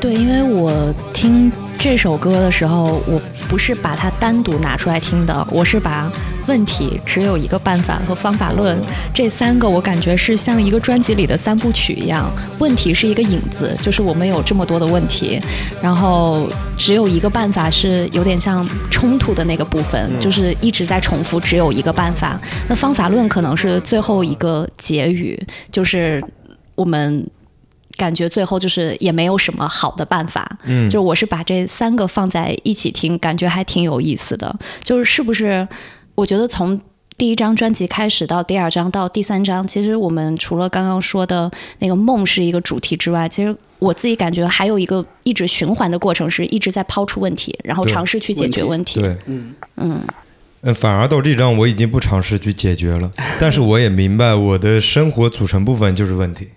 [0.00, 1.50] 对，因为我听。
[1.78, 6.10] 这首歌的时候，我不是把它单独拿出来听的，我是把
[6.48, 8.76] 问题只有一个办法和方法论
[9.14, 12.30] 这三个，我感觉是像一个专辑里的三部曲一样。
[12.58, 15.40] 问题是一个影子，就是我们有这么多的问题，
[15.80, 22.40] 然后只有一个办法是有点像冲突的那个部分，就是一直在重复，只有一个办法。
[22.68, 26.22] 那方法论可能是最后一个结语，就是
[26.74, 27.24] 我们。
[27.98, 34.58] 感觉最后就是也没有什么好的办法，嗯，就我是把这三个放在一起听，感觉还挺有意思的。
[34.82, 35.68] 就是是不是？
[36.14, 36.80] 我觉得从
[37.16, 49.00] 第一张专辑开始到第二张到第三张，其实我们除了刚刚说的那个梦是一个主题之外，其实我自己感觉还有一个一直循环的过程，是一直在抛出问题，然后尝试去解决问题。
[49.00, 50.00] 对，嗯嗯
[50.62, 56.48] 嗯，反而到这张我已经不尝试去解决了，但是我也明白我的生活组成部分就是问题。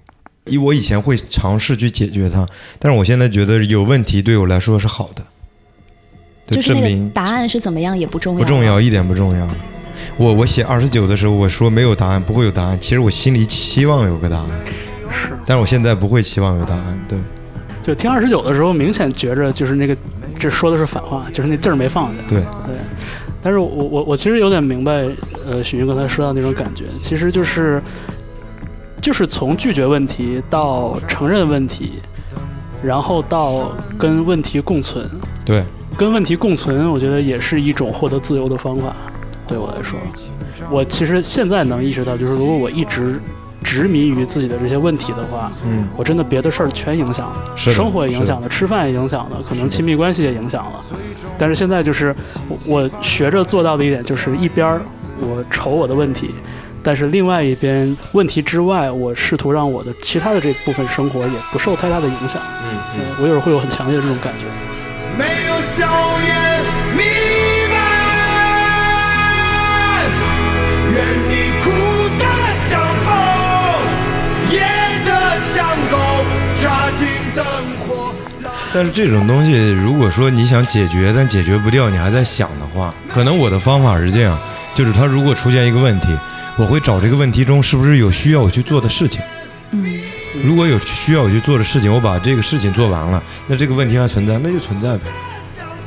[0.45, 2.47] 以我以前会尝试去解决它，
[2.79, 5.23] 但是我现在觉得有问题对我来说是好的。
[6.47, 9.47] 就是那个答案是怎么样也不重要，不重要，一点不重要。
[10.17, 12.77] 我我写二十九的时候，我说没有答案，不会有答案。
[12.77, 14.49] 其实我心里期望有个答案，
[15.09, 15.29] 是。
[15.45, 16.99] 但是我现在不会期望有答案。
[17.07, 17.17] 对。
[17.81, 19.95] 就听二十九的时候，明显觉着就是那个，
[20.37, 22.17] 这说的是反话，就是那劲儿没放下。
[22.27, 22.75] 对对。
[23.41, 25.07] 但是我我我其实有点明白，
[25.47, 27.81] 呃，许云刚才说到那种感觉，其实就是。
[29.01, 31.93] 就是从拒绝问题到承认问题，
[32.83, 35.09] 然后到跟问题共存。
[35.43, 35.63] 对，
[35.97, 38.95] 跟问题共存，我觉得也是一种获得自由的方法。
[39.47, 39.99] 对我来说，
[40.69, 43.19] 我其实现在能意识到，就是如果我一直
[43.63, 50.79] 执迷于自己的这些问题的话，嗯，我真的别的事儿全影响了，生活也影响了，吃饭也影响了，可能亲密关系也影响了。
[51.37, 52.15] 但是现在就是
[52.67, 54.81] 我学着做到的一点，就是一边儿
[55.19, 56.29] 我愁我的问题。
[56.83, 62.41] 但是另外一边问题之外，我试图让我的其他的这部分生活也不受太大的影响。
[62.63, 64.45] 嗯，嗯我有时候会有很强烈的这种感觉。
[65.15, 65.85] 没有硝
[66.25, 66.63] 烟
[66.97, 67.03] 弥
[67.69, 67.75] 漫，
[70.91, 70.95] 愿
[71.29, 71.69] 你哭
[72.17, 72.25] 得
[72.57, 73.13] 像风，
[74.49, 74.59] 野
[75.05, 75.11] 得
[75.53, 75.95] 像狗，
[76.55, 77.45] 扎进灯
[77.85, 78.11] 火。
[78.73, 84.39] 但是这种东西，如果说你想解决，但解决不掉，你还在想的话，可能我的方法是这样：
[84.73, 86.07] 就是他如果出现一个问题。
[86.61, 89.19] 我会找这个问题中是不是有需要我去做的事情。
[89.71, 89.83] 嗯，
[90.43, 95.05] 如果有需要我去做的事情，我把这个事情做完了，那这个问题还存在，那就存在呗，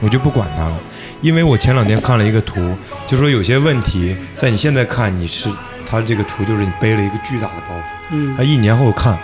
[0.01, 0.77] 我就不管它了。
[1.21, 5.49] 因为我前两天看了一个图，就说有些问题在你现在看你是，
[5.89, 9.17] 它这个图就是你背了一个巨大的包袱，嗯，它一年后看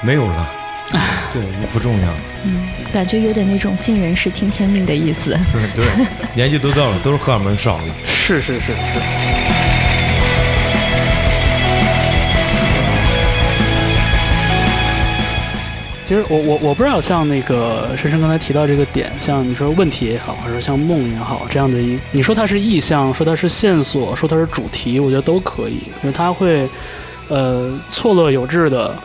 [0.00, 0.50] 没有了，
[1.34, 2.08] 对，也不重要。
[2.46, 5.38] 嗯，感觉有点那种尽人事听天命的意思。
[5.76, 5.84] 对，
[6.34, 7.94] 年纪都到了，都是荷尔蒙少了。
[8.06, 9.47] 是是是是。
[16.08, 26.66] 其实我我我不知道，像那个深深刚才提到这个点，像你说问题也好，或者像梦也好，这样的一，你说它是意象，说它是线索，说它是主题，我觉得都可以，因为它会
[27.28, 28.96] 呃错落有致的，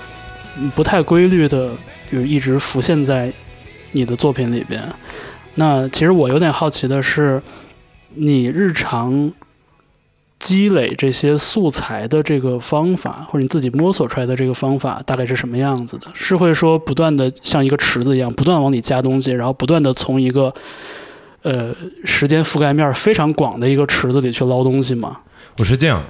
[0.73, 1.71] 不太规律的，
[2.09, 3.29] 就一直浮现在
[3.91, 4.81] 你的作品里边。
[5.55, 7.43] 那其实我有点好奇的是，
[8.15, 9.29] 你日常。
[10.43, 16.07] 积累这些素材的这个方法，或者你自己摸索出来的这个方法，大概是什么样子的？
[16.13, 20.53] 是会说不断的像一个池子一样，不断往里加东西，然后不断的从一个
[21.43, 25.21] 呃时间覆盖面非常广的一个池子里去捞东西吗？
[25.57, 26.03] 我是这样，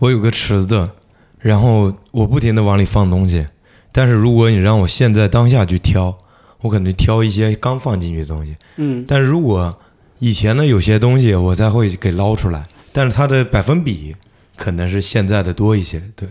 [0.00, 0.90] 我有个池子，
[1.38, 3.46] 然后我不停的往里放东西，
[3.92, 6.18] 但是如果你让我现在当下去挑，
[6.62, 9.72] 我可能挑一些刚放进去的东西，嗯，但是如果
[10.18, 12.66] 以前的有些东西，我才会给捞出来。
[12.92, 14.14] 但是它的百分比
[14.56, 16.28] 可能是现在的多一些，对。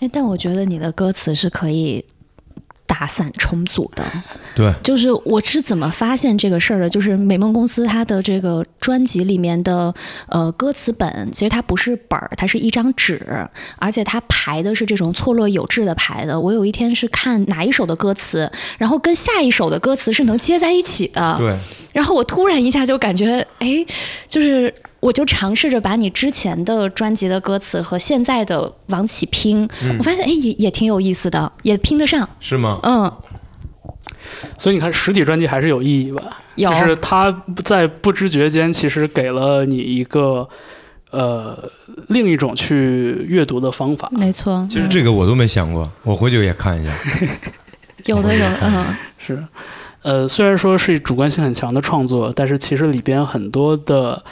[0.00, 2.04] 哎，但我觉得你的歌词是可以
[2.86, 4.04] 打散重组的。
[4.54, 4.72] 对。
[4.82, 6.90] 就是我是怎么发现这个事儿的？
[6.90, 9.94] 就是美梦公司它的这个专辑里面的
[10.28, 13.24] 呃歌词本，其实它不是本儿，它是一张纸，
[13.76, 16.38] 而且它排的是这种错落有致的排的。
[16.38, 21.36] 我有一天是看哪一首的歌词，然后跟下一首的歌词是能接在一起的。
[21.38, 21.56] 对。
[21.92, 23.86] 然后我突然一下就感觉，哎，
[24.28, 24.74] 就是。
[25.02, 32.28] 我就尝试着把你之前的专辑的歌词和现在的往起拼，我发现哎也也挺有意思的，也拼得上。
[32.38, 32.78] 是吗？
[32.84, 33.12] 嗯。
[34.56, 36.22] 所以你看，实体专辑还是有意义吧？
[36.56, 37.34] 就是它
[37.64, 40.48] 在不知觉间，其实给了你一个
[41.10, 41.68] 呃
[42.06, 44.08] 另一种去阅读的方法。
[44.12, 44.64] 没错。
[44.70, 46.92] 其实这个我都没想过，我回去也看一下。
[48.04, 49.44] 有的有，嗯，是。
[50.02, 54.24] 呃，虽然说是主观性很强的创作，但是其实里边很多的。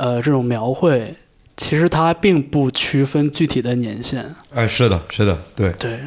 [0.00, 1.14] 呃，这种描绘
[1.58, 4.24] 其实它并不区分具体的年限。
[4.54, 6.00] 哎，是的，是的，对对。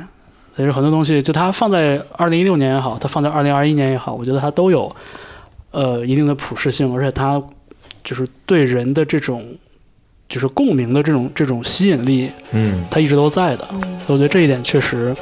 [0.56, 4.92] 所以很多东西，就它放在二零一六年也好，它放在二零二一年也好，我觉得它都有
[5.70, 7.42] 呃一定的普适性，而且它
[8.04, 9.46] 就是对人的这种
[10.28, 13.68] 就是共鸣的这种这种吸引力，嗯，它一直都在的。
[14.08, 15.16] 我觉得这一点确实，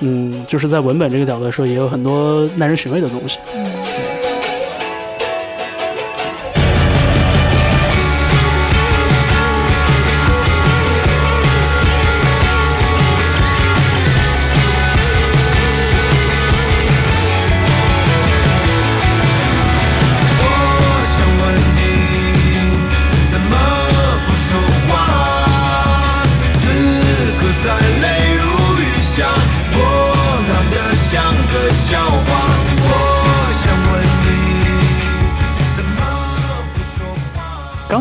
[0.00, 3.38] 嗯，就是在文本这个角度来说，也有很多耐人寻味的东西。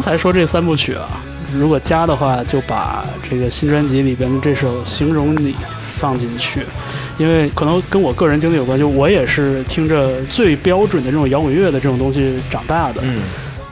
[0.04, 1.08] 刚才说这三部曲啊，
[1.54, 6.62] 如果加的话，就把这个新专辑里边的这首《形容你》放进去，
[7.20, 13.22] 因为可能跟我个人经历有关，就我也是听着最标准的这种摇滚乐的这种东西长大的，嗯，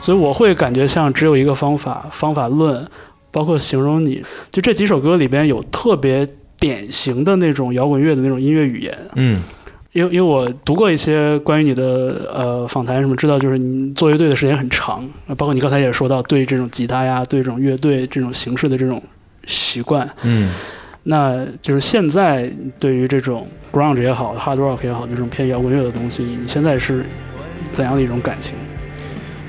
[0.00, 2.88] 所以我会感觉像只有一个方法，方法论，
[3.32, 4.18] 包括《形容你》，
[4.52, 6.24] 就这几首歌里边有特别
[6.60, 9.42] 典型的那种摇滚乐的那种音乐语言，嗯。
[9.92, 19.02] 因为因为我读过一些关于你的呃访谈什么，知道就是你做乐队的时间很长，包括你刚才也说到对这种吉他呀，对这种乐队这种形式的这种
[19.46, 20.54] 习惯，嗯，
[21.02, 22.48] 那就是现在
[22.78, 27.04] 对于这种 grunge 也好，hard rock 也好，这种偏摇滚乐的东西，你现在是
[27.72, 28.54] 怎样的一种感情？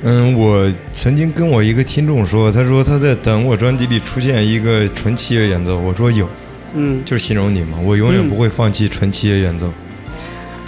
[0.03, 6.27] 嗯，我曾经跟我一个听众说，他说他在等我专辑里出现一个纯器乐演奏，我说有，
[6.73, 9.71] 嗯，就是形容你嘛，我永远不会放弃纯器乐演奏。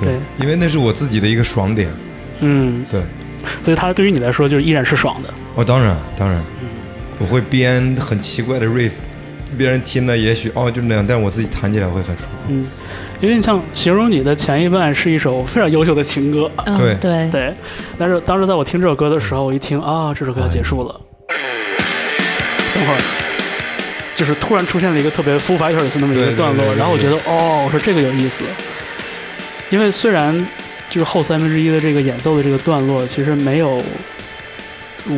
[0.03, 1.89] 对，因为那是我自己的一个爽点。
[2.41, 3.01] 嗯，对，
[3.61, 5.33] 所以它对于你来说就是依然是爽的。
[5.55, 6.43] 哦，当然，当然，
[7.19, 8.91] 我会编很奇怪的 riff，
[9.57, 12.29] 别人听了也许哦就那样，但我自己弹起来会很舒服。
[12.49, 12.65] 嗯，
[13.21, 16.51] 因为像形容你的前一半是一首非常优秀的情歌。
[16.77, 17.53] 对对对，
[17.97, 20.99] 但是当时在我听这首歌的时候，我一听啊，这首歌要结束了，
[22.73, 22.97] 等会儿
[24.15, 28.43] 就是突然出现了一个特别 full fighters 那么一个段落，然后我觉得哦，我说这个有意思。
[29.69, 30.35] 因为虽然
[30.89, 33.83] 就是后三分之一的这个演奏的这个段落其实没有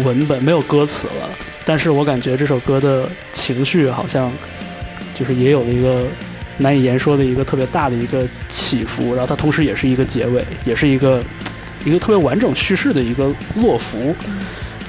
[0.03, 1.29] 文本、没有歌词了，
[1.65, 4.31] 但是我感觉这首歌的情绪好像
[5.13, 6.05] 就是也有了一个
[6.57, 11.21] 难以言说的一个特别大的一个起伏，然后它同时也是一个结尾，也是一个
[11.85, 14.15] 一个特别完整叙事的一个落伏，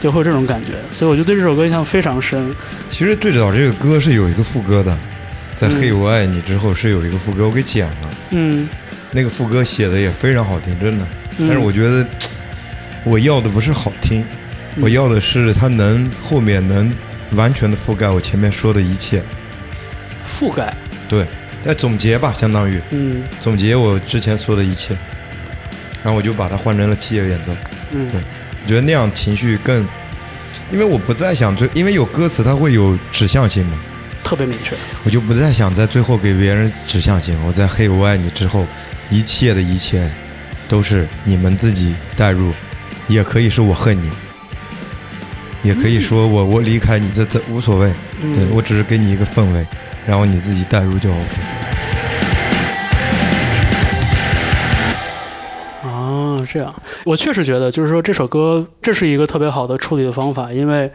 [0.01, 2.55] 就会有这种感觉，所以我就对这首歌印象非常深。
[2.91, 4.97] 其实最早这个歌是有一个副歌的，
[5.55, 8.15] 在《嘿我爱你》之后是有一个副歌，我给剪了。
[8.31, 8.67] 嗯。
[9.17, 11.07] 那个副歌写的也非常好听，真的。
[11.39, 12.07] 但是我觉得，
[13.03, 14.23] 我要的不是好听，
[14.79, 16.93] 我要的是它能后面能
[17.31, 19.23] 完全的覆盖我前面说的一切。
[20.29, 20.77] 覆盖。
[21.09, 21.25] 对，
[21.65, 24.95] 在总结吧，相当于嗯总结我之前说的一切，
[26.05, 27.57] 然后我就把它换成了器乐演奏。
[27.93, 28.21] 嗯对
[28.63, 29.83] 我觉得那样情绪更，
[30.71, 33.79] 因为我不再想最，因为有歌词它会有指向性嘛，
[34.23, 34.77] 特别明确。
[35.05, 37.35] 我就不再想在最后给别人指向性。
[37.47, 38.67] 我在《嘿我爱你》之后，
[39.11, 40.11] 一切的一切
[40.69, 42.53] 都是你们自己带入，
[43.09, 44.11] 也可以是我恨你，
[45.63, 47.93] 也可以说我我离开你，这这无所谓。
[48.23, 49.67] 嗯对我只是给你一个氛围，
[50.07, 51.21] 然后你自己带入就 OK。
[55.85, 60.91] 啊，这样，我确实觉得，就是说这首歌，这是一个特别好的处理的方法，因为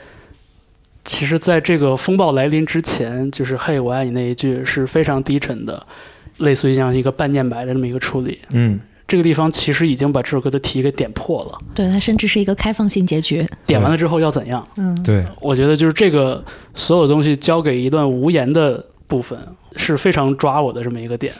[1.05, 5.85] 其实在这个风暴来临之前，就是“嘿，我爱你”那一句是非常低沉的，
[6.41, 8.39] 类似于像一个半念白的这么一个处理。
[8.49, 13.45] 嗯，这个地方其实已经把这首歌的题给点破了，对，它甚至是一个开放性结局。
[13.65, 14.65] 点完了之后要怎样？
[14.77, 16.43] 嗯，对，我觉得就是这个
[16.75, 19.37] 所有东西交给一段无言的部分
[19.75, 21.33] 是非常抓我的这么一个点。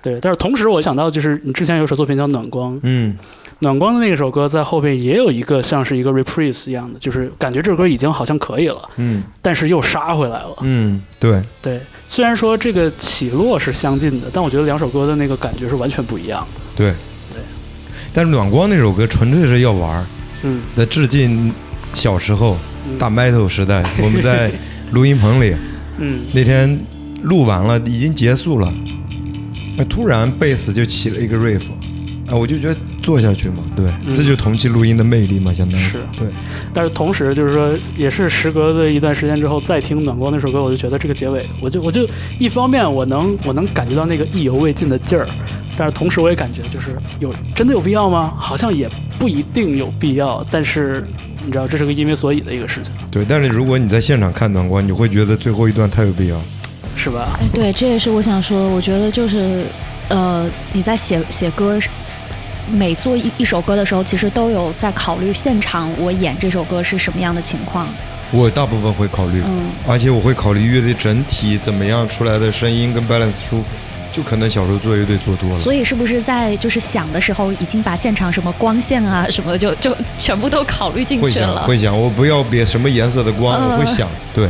[0.00, 3.16] 对，但是同时我想到就是你之前有首作品叫《暖光》，嗯
[3.60, 10.54] 暖光的那首歌在后边也有一个像是一个 reprise 一样的，就是感觉这首歌已经好像可以了，嗯但是又杀回来了。
[10.60, 16.60] 嗯，对，对，虽然说这个起落是相近的，但我觉得两首歌的那个感觉是完全不一样的。
[16.76, 16.92] 对，
[17.34, 17.42] 对。
[18.12, 20.06] 但是暖光那首歌纯粹是要玩儿，
[20.42, 21.52] 嗯，在致敬
[21.92, 22.56] 小时候
[22.88, 24.50] 嗯大 metal 时代，我们在
[24.92, 25.54] 录音棚里
[25.98, 26.78] 嗯那天
[27.22, 28.72] 录完了，已经结束了，
[29.76, 31.62] 那突然贝斯就起了一个 riff，
[32.26, 34.14] 啊，我就觉得做下去嘛，对，嗯。
[34.14, 35.84] 这就同期录音的魅力嘛，相当于。
[35.84, 36.04] 是。
[36.18, 36.28] 对，
[36.72, 42.08] 但是同时就是说，也是时隔的一段时间之后再听暖光那首歌，我就觉得这个结尾，我就我就
[42.38, 45.26] 一方面我能我能感觉到那个意犹未尽的劲儿，
[45.76, 48.32] 但是同时我也感觉就是有真的有必要吗？
[48.36, 48.88] 好像也
[49.18, 51.06] 不一定有必要，但是
[51.44, 56.38] 你知道这是个因为所以的一个事情，对，但是如果你在现场看暖光，你会觉得最后一段太有必要，
[56.98, 57.38] 是吧？
[57.40, 58.68] 哎，对，这也是我想说的。
[58.68, 59.64] 我觉得就是，
[60.08, 61.78] 呃，你在写写歌，
[62.70, 67.86] 每做一一首歌的时候，其实都有在考虑现场我演这首歌是什么样的情况。
[68.30, 73.64] 我大部分会考虑，嗯，而且我会考虑乐队整体怎么样出来的声音跟 balance 舒服，
[74.12, 75.58] 就可能小时候做乐队做多了。
[75.58, 81.62] 所以是不是在就是想的时候，已经把现场什么光线啊什么就就全部都考虑进会想去了？
[81.64, 84.46] 会想，我不要别什么颜色的光，呃我会想，对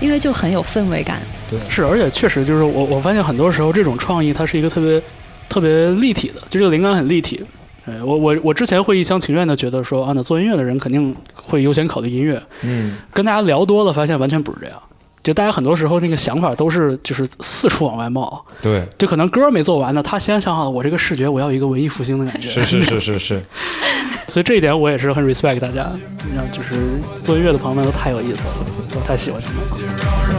[0.00, 1.20] 因为就很有氛围感。
[1.52, 5.02] 对，是，而且确实就是我我发现很多时候这种创意它是一个特别
[5.48, 7.44] 特别立体的，就这个灵感很立体。
[7.84, 14.76] 哎，我我我之前会一厢情愿的觉得说啊，那做音乐的人肯定会优先考虑音乐，嗯，跟大家聊多了，发现完全不是这样。
[15.22, 23.42] 就大家很多时候那个想法都是就是四处往外冒，对，就可能歌没做完呢，他先想好了我这个视觉我要有一个文艺复兴的感觉，是是是是是，
[24.26, 25.88] 所以这一点我也是很 respect 大家。
[26.24, 26.74] 你知道，就是
[27.22, 28.54] 做音乐的朋友们都太有意思了，
[28.94, 30.31] 我太喜欢他们了。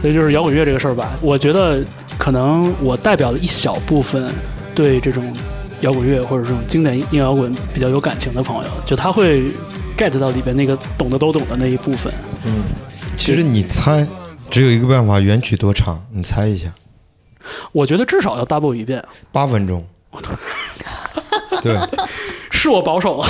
[0.00, 1.84] 所以就是摇滚乐这个事儿吧，我觉得
[2.16, 4.32] 可能我代表了一小部分
[4.74, 5.36] 对这种
[5.80, 9.42] 摇滚乐或者这种经典硬摇滚比较有感情的朋友，就他会
[9.96, 12.12] get 到里边那个懂的都懂的那一部分。
[12.44, 12.62] 嗯，
[13.16, 14.06] 其实你猜，
[14.48, 16.00] 只有一个办法，原曲多长？
[16.12, 16.72] 你猜一下，
[17.72, 19.84] 我觉得至少要 double 一遍，八分钟。
[20.10, 20.22] 我
[21.60, 21.76] 对，
[22.52, 23.26] 是我保守了，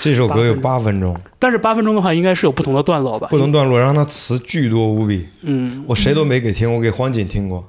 [0.00, 3.28] 这首歌有八分钟，但是八分钟的话应该是有不同的段落吧？
[3.30, 5.84] 不同段落，然后它词巨多无比，嗯。
[5.86, 7.64] 我谁都没给听，我给黄锦听过。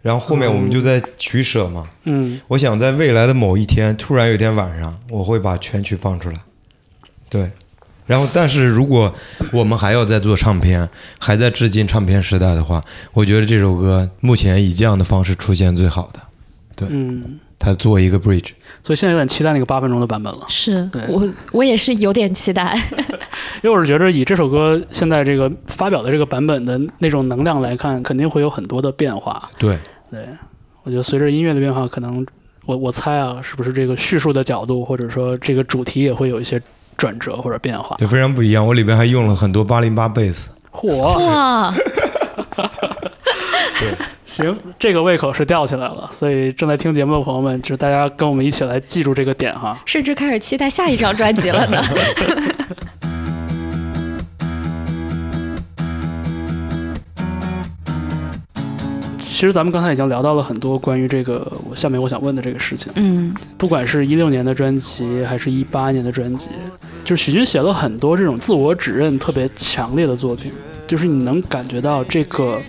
[0.00, 2.40] 然后后面我们就在取舍嘛，嗯。
[2.48, 6.36] 我想在未来的某一天，突然有一天晚上，我会把全曲放出来。
[7.28, 7.50] 对，
[8.06, 9.12] 然后但是如果
[9.52, 10.88] 我们还要再做唱片，
[11.18, 16.20] 还在致敬唱片时代的话，我觉得这首歌目前以这样的方式出现最好的，
[16.74, 16.88] 对。
[16.90, 18.50] 嗯，它做一个 bridge。
[18.84, 20.40] 所以现在有点期待那个八分钟的版本了。
[20.48, 22.74] 是对我我也是有点期待。
[23.62, 29.50] 因为我是觉得以这首歌现在这个发表的这个版本的那种能量来看，肯定会有很多的变化。
[29.58, 29.76] 对，
[30.10, 30.26] 对，
[30.84, 32.24] 我觉得随着音乐的变化，可能
[32.66, 36.62] 我我猜啊，是不是这个叙述的角度，或者说这个主题也会有一些
[36.96, 37.96] 转折或者变化。
[37.96, 38.64] 就非常不一样。
[38.64, 40.50] 我里边还用了很多八零八贝斯。
[40.70, 41.74] 嚯，哇，
[44.24, 46.08] 行，这个胃口是吊起来了。
[46.12, 49.78] 所以正在听节目的朋友们，就是大家跟我们一起来记住这个点哈。
[49.86, 51.82] 甚至开始期待下一张专辑了呢。
[59.18, 62.90] 其实咱们刚才已经聊到了很多关于这个我下面我想问的这个事情。
[62.96, 66.48] 嗯，不管是一六年的专辑，还是一八年的专辑，
[67.04, 70.50] 就是许军写了很多这种自我指认特别强烈的作品，
[70.88, 72.60] 就是你能感觉到这个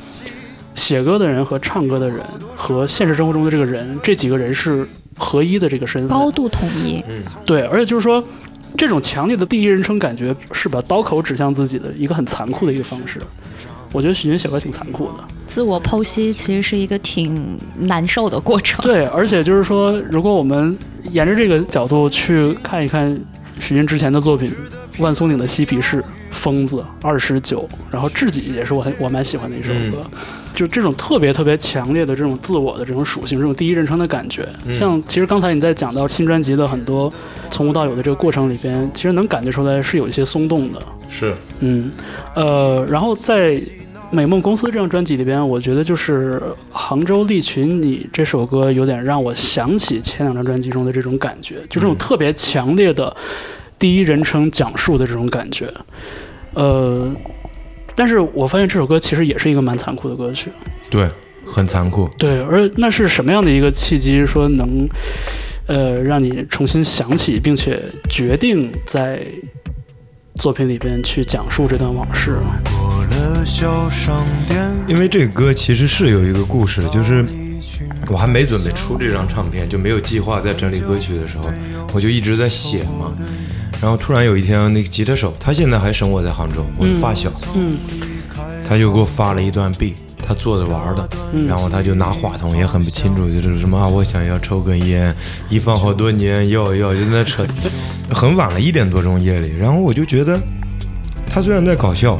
[0.89, 2.19] 写歌的人和唱歌的人
[2.55, 4.83] 和现实生活中的这个人，这几个人是
[5.19, 6.09] 合一的这个身份。
[6.09, 6.99] 高度统一。
[7.07, 8.23] 嗯对，而且就是说，
[8.75, 13.21] 这种强烈的第一人称感觉是把刀口指向自己的一个很残酷的一个方式。
[13.91, 18.83] 我觉得许军写歌挺残酷的，自我剖析其实是一个挺难受的过程。
[18.83, 20.75] 对，而且就是说，如果我们
[21.11, 23.15] 沿着这个角度去看一看
[23.59, 24.49] 许军之前的作品，
[24.99, 25.97] 《万松岭的嬉皮士》
[26.31, 30.05] 《疯子》《二十九》，然后《自己》也是我很我蛮喜欢的一首歌。
[30.53, 34.47] 就这种特别特别强烈的这种自我的这种属性，这种第一人称的感觉，
[34.77, 37.11] 像其实刚才你在讲到新专辑的很多
[37.49, 40.81] 从无到有的这个过程里边，其实能感觉出来是有一些松动的。
[41.07, 41.91] 是，嗯，
[42.35, 43.61] 呃，然后在。
[44.11, 46.39] 美梦公司这张专辑里边，我觉得就是
[46.71, 53.15] 《杭州利群》你这首歌有点让我想起前两张专辑中的这种感觉，就这种特别强烈的
[53.79, 55.73] 第一人称讲述的这种感觉。
[56.53, 57.09] 呃，
[57.95, 60.51] 但是我发现这首歌其实也是一个蛮残酷的歌曲。
[60.89, 61.09] 对，
[61.45, 62.09] 很残酷。
[62.17, 64.87] 对，而那是什么样的一个契机，说能
[65.67, 69.25] 呃让你重新想起，并且决定在
[70.35, 72.37] 作品里边去讲述这段往事？
[74.87, 77.23] 因为这个歌其实是有一个故事，就是
[78.09, 81.51] 我还没准备出这张唱片，就没有计划在整理歌曲的时候，
[81.93, 83.13] 我就一直在写嘛。
[83.81, 87.77] 然后突然有一天，那个吉他手他现在还生活在杭州，我的发小，嗯，
[88.67, 91.09] 他就给我发了一段 B，他坐着玩的，
[91.47, 95.15] 然后他就拿话筒，也很不清楚，就是什么啊，我想要抽根烟，
[95.49, 97.45] 一放好多年，要要就在那扯，
[98.11, 100.39] 很晚了，一点多钟夜里，然后我就觉得
[101.25, 102.17] 他虽然在搞笑。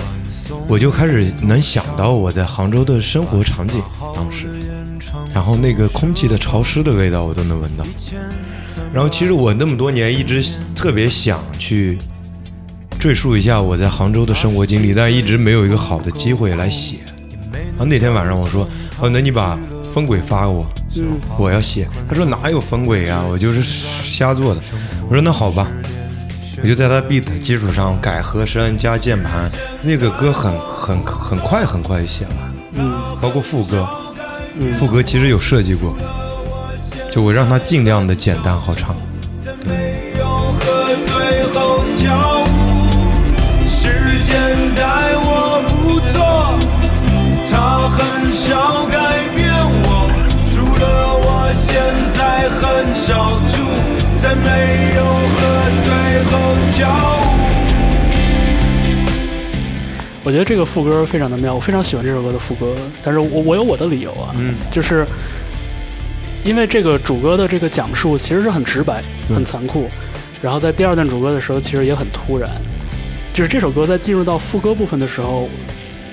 [0.68, 3.82] 我就开始能想到我在杭州的生活场景，
[4.16, 4.48] 当时，
[5.34, 7.84] 然后那个空气的潮湿的味道我都能闻到。
[8.94, 10.44] 然后其实我那么多年一直
[10.76, 11.98] 特别想去
[13.00, 16.98] 赘述一下我在杭州的生活经历，但一直没有一个好的机会来写。
[17.52, 18.68] 然后那天晚上我说
[19.00, 19.58] ：“哦，那你把
[19.94, 20.66] 风轨发给我，
[21.38, 23.24] 我要写。”他说：“哪有风轨啊？
[23.24, 24.62] 我就是瞎做的。”
[25.08, 25.72] 我说：“那好吧。”
[26.62, 29.50] 我就在他 beat 的基础上改和声加键盘，
[29.82, 32.36] 那个歌很很很快很快就写完，
[32.74, 33.88] 嗯，包括副歌，
[34.76, 35.96] 副歌其实有设计过，
[37.12, 38.96] 就我让它尽量的简单好唱。
[60.22, 65.04] 我觉得这个副歌非常的妙，我非常喜欢这首歌的副歌，但是我我有我的理由啊，嗯，就是
[66.44, 69.90] 因为这个主歌的这个讲述其实是很直白、很残酷，
[70.42, 72.50] 然后在第二段主歌的时候其实也很突然，
[73.34, 75.48] 就是这首歌在进入到副歌部分的时候，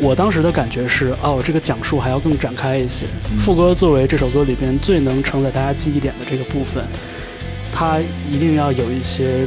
[0.00, 3.04] 我当时的感觉是，哦，这个讲述还要更展开一些。
[3.40, 6.84] 副歌作为这首歌里边最能承载大家记忆点的这个部分。
[7.78, 7.98] 它
[8.30, 9.46] 一定要有一些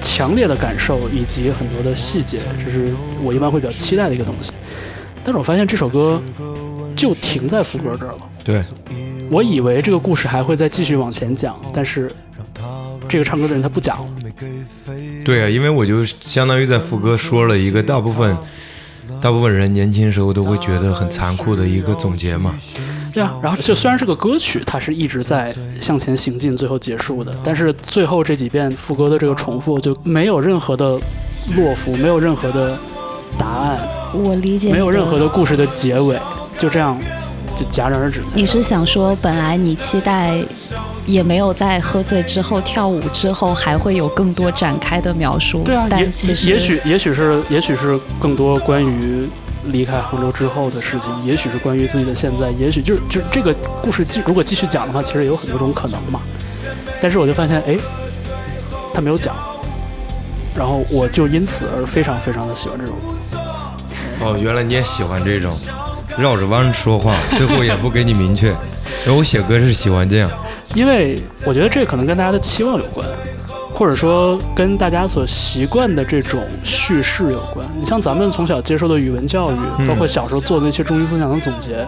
[0.00, 4.50] 强烈的感受，以及很多的细节，这是我一般会比较期待的一个东西。
[5.22, 6.22] 但是我发现这首歌
[6.96, 8.18] 就停在副歌这儿了。
[8.42, 8.62] 对，
[9.30, 12.14] 我以为这个故事还会再继续往前讲，但是
[13.08, 14.06] 这个唱歌的人他不讲了。
[15.24, 18.36] 对啊，因为我就相当于在副歌说了一个大部分
[19.20, 22.54] 大部分人年轻时候都会觉得很残酷的一个总结嘛。
[23.12, 31.00] 对啊，然后就虽然是个歌曲，它是一直在向前行进，最后结束的，但是最后这几遍副歌的这个重复就没有任何的
[31.56, 32.78] 落伏，没有任何的
[33.38, 33.78] 答案。
[34.12, 36.18] 我理解，没有任何的故事的结尾，
[36.56, 36.98] 就这样
[37.58, 38.22] 就戛然而止。
[38.34, 40.38] 你是想说，本来你期待
[41.04, 45.62] 也没有在喝醉之后跳舞之后还会有更多展开的描述？
[45.64, 49.28] 对啊，但其实也许也许是也许是更多关于。
[49.64, 53.52] 离开杭州之后的事情，也许是关于自己的现在，也许就是就这个
[53.82, 56.20] 故事继如果继续讲的话，其实有很多种可能嘛。
[57.02, 57.76] 但是我就发现，哎，
[58.94, 59.34] 他没有讲，
[60.54, 63.08] 然后我就因此而非常非常的喜欢这首歌。
[64.20, 65.54] 哦，原来你也喜欢这种
[66.18, 68.48] 绕着弯说话，最后也不给你明确。
[69.04, 70.30] 然后我写歌是喜欢这样，
[70.74, 73.06] 因为我觉得这可能跟大家的期望有关。
[73.70, 77.64] 或者说跟大家所习惯的这种叙事有关。
[77.78, 79.56] 你像咱们从小接受的语文教育，
[79.86, 81.86] 包括小时候做的那些中心思想的总结，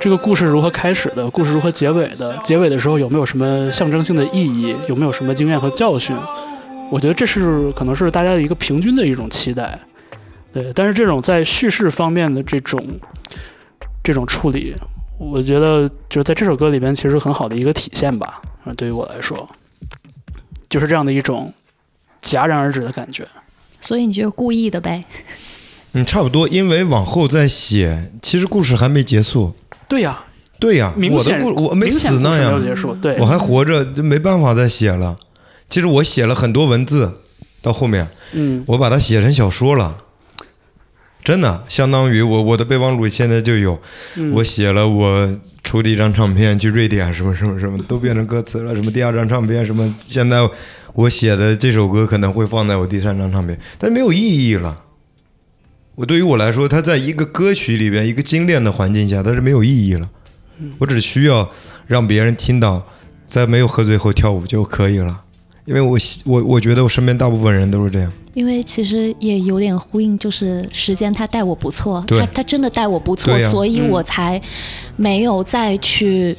[0.00, 6.16] 这个故事如何开始的，故事如何结尾的，结尾的时候有没有什么象征性的意义，有没有什么经验和教训？
[6.90, 9.78] 我觉得这是可能是大家的一个平均的一种期待。
[10.54, 12.82] 对，但是这种在叙事方面的这种
[14.02, 14.74] 这种处理，
[15.18, 18.40] 我觉得就是在这首歌里边其实很好的一个体现吧。
[18.64, 19.46] 啊，对于我来说。
[20.70, 21.52] 就是这样的一种
[22.20, 23.24] 戛然而止的感觉，
[23.80, 25.04] 所以你就是故意的呗？
[25.92, 29.54] 嗯，差不多，因为往后再写，其实故事还没结束。
[29.86, 30.24] 对呀，
[30.58, 35.16] 对呀，我的故我没死呢呀，结束，对，我还活着，就没办法再写了。
[35.68, 37.20] 其实我写了很多文字，
[37.62, 39.98] 到后面，嗯我把它写成小说了。
[41.24, 43.80] 真的，相当于我我的备忘录现在就有，
[44.16, 50.46] 嗯我写了我出的一张唱片去瑞典什么什么什么都变成歌词了，什么第二张唱片什么，现在
[50.92, 54.76] 我写的这首歌可能会放在我第三张唱片，但没有意义了。
[55.94, 60.10] 我对于我来说，它在一个歌曲里边一个精炼的环境下，它是没有意义了。
[60.78, 61.50] 我只需要
[61.86, 62.86] 让别人听到，
[63.26, 65.23] 在没有喝醉后跳舞就可以了。
[65.64, 68.12] 因为我我我觉得我身边大部分人都是这样。
[68.34, 74.40] 因为其实也有点呼应，就是时间他待我不错，对他他真的待我不错所以嗯我才
[74.96, 76.36] 没有再去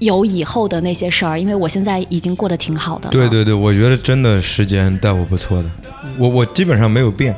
[0.00, 3.08] 有以后的那些事儿，因为我现在已经过得挺好的。
[3.10, 5.70] 对对对，我觉得真的时间待我不错的，
[6.18, 7.34] 我我基本上没有变。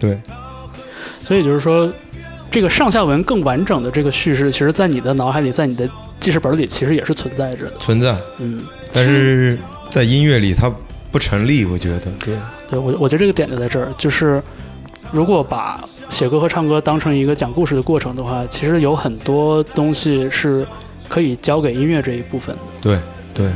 [0.00, 0.18] 对
[1.24, 1.92] 所以就是说，
[2.50, 7.76] 这个上下文更完整的这个叙事，其实在你的脑海里，在你的记事本里，其实也是存在着的。
[7.78, 8.60] 存在，嗯，
[8.92, 9.58] 但是
[9.90, 10.72] 在音乐里它
[11.10, 12.00] 不成立，我觉得。
[12.24, 12.36] 对
[12.68, 14.42] 对我我觉得这个点就在这儿，就是
[15.10, 20.66] 如果把写歌和唱歌当成一个讲故事的过程的话，其实有很多东西是
[21.08, 22.62] 可以交给音乐这一部分的。
[22.80, 22.98] 对
[23.34, 23.50] 对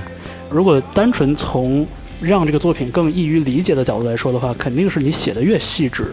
[0.51, 1.87] 如果单纯从
[2.21, 6.13] 让这个作品更易于理解的角度来说的话，肯定是你写的越细致、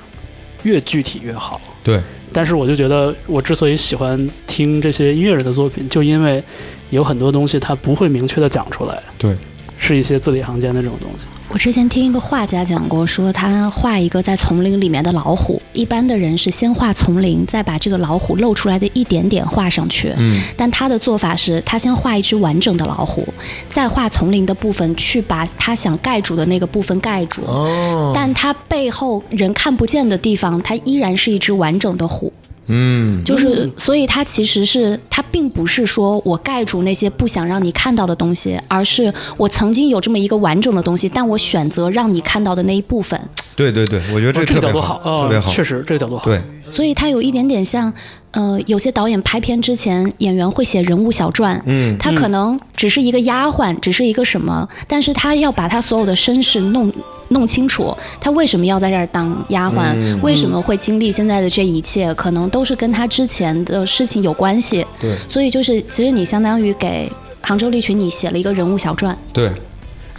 [0.63, 1.61] 越具体越好。
[1.83, 2.01] 对，
[2.33, 6.43] 但是我就觉得，我之所以喜欢听这些音乐人的作品，就因为
[6.89, 9.35] 有很多东西他不会明确的讲出来，对，
[9.79, 11.25] 是一些字里行间的这种东西。
[11.51, 20.13] 我之前听一个画家讲过，说他画一个在丛林里面的老虎，一般的人是先画丛林，再把这个老虎露出来的一点点画上去。
[20.17, 23.27] 嗯但他的做法是，他先画一只完整的老虎，
[23.67, 27.41] 再画丛林的部分，去把他想盖住的那个部分盖住。
[27.47, 32.31] 哦，但他背后人看不见的地方，它依然是一只完整的虎。
[32.69, 33.23] 嗯。
[33.23, 43.19] 就是嗯，所以它其实是，它并不是说我盖住那些不想让你看到的东西，而是我曾经有这么一个完整的东西，但我选择让你看到的那一部分。
[43.59, 45.51] 对对对，我觉得这个角度个特别好，哦特别好。
[45.51, 46.23] 确实这个角度好。
[46.23, 46.39] 对
[46.69, 47.91] 所以它有一点点像，
[48.31, 56.89] 呃，有些导演拍片之前，演员会写人物小传，嗯他可能只是一个丫鬟，只是一个什么，但是他要把他所有的身世弄
[57.29, 64.85] 弄清楚，他为什么要在这儿当丫鬟，嗯为什么会经历现在的这一切，可能都是跟他之前的事情有关系。
[65.01, 69.17] 对所以就是，其实你相当于给杭州利群你写了一个人物小传。
[69.33, 69.51] 对。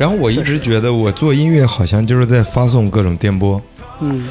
[0.00, 3.60] 然后我一直觉得我做音乐好像就是在发送各种电波，
[4.00, 4.26] 嗯，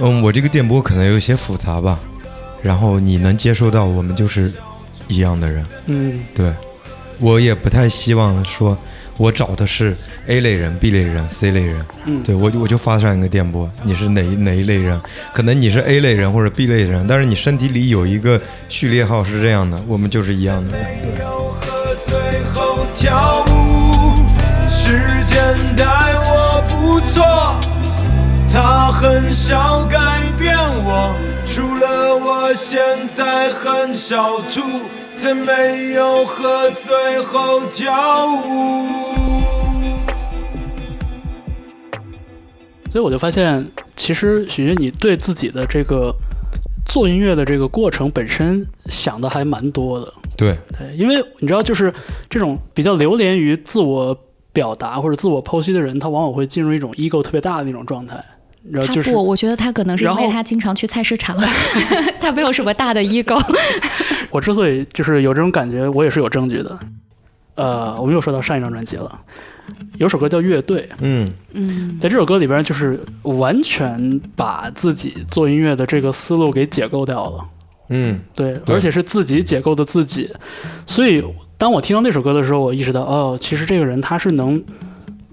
[0.00, 1.96] 嗯，我这个电波可能有些复杂吧，
[2.60, 4.52] 然后你能接收到，我们就是
[5.06, 5.64] 一样的人。
[5.86, 6.52] 嗯对，
[7.20, 8.76] 我也不太希望说，
[9.16, 9.96] 我找的是
[10.26, 11.86] A 类人、B 类人、C 类人。
[12.04, 15.00] 嗯，对我我就发上一个电波，你是哪一哪一类人？
[15.32, 20.86] 可能你是 A 类人或者 B 类人，但是你身体里有一个序列号是这样的，我们就是一样的人。
[21.00, 21.12] 对。
[24.84, 24.90] 时
[25.26, 25.84] 间待
[26.24, 27.22] 我不错，
[28.52, 34.60] 他很少改变我，除了我现在很少吐，
[35.14, 38.88] 在没有喝醉后跳舞。
[42.90, 43.64] 所以我就发现，
[43.94, 46.12] 其实许军，你对自己的这个
[46.86, 50.12] 做音乐的这个过程本身想的还蛮多的。
[50.36, 51.94] 对对，因为你知道，就是
[52.28, 54.12] 这种比较流连于自我
[54.52, 58.22] 表达或者自我剖析的人，他往往会进入一种 ego 特别大的那种状态。
[58.62, 61.36] 你知道，他就是不，我觉得他可能是因为他经常去菜市场，
[62.20, 63.40] 他没有什么大的 ego。
[64.30, 66.78] 我之所以就是有这种感觉，我也是有证据的。
[67.54, 69.20] 呃，我们又说到上一张专辑了，
[69.98, 77.44] 有首歌叫《乐队》，嗯嗯，在这首歌里边，就是完全把自己做音乐的这个思路给解构掉了。
[77.90, 80.30] 嗯对，对而且是自己解构的自己。
[80.86, 81.22] 所以，
[81.62, 84.60] 当我听到那首歌的时候，我意识到，哦，其实这个人他是能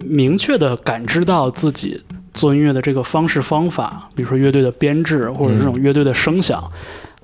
[0.05, 1.99] 明确的感知到自己
[2.36, 6.63] 做音乐的这个方式方法，比如说乐队的编制，或者这种乐队的声响。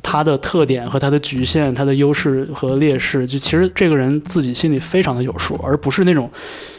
[0.01, 6.27] 它的特点和它的局限、它的优势和劣势，就其实这个人自己心里非常的有数，而不是那种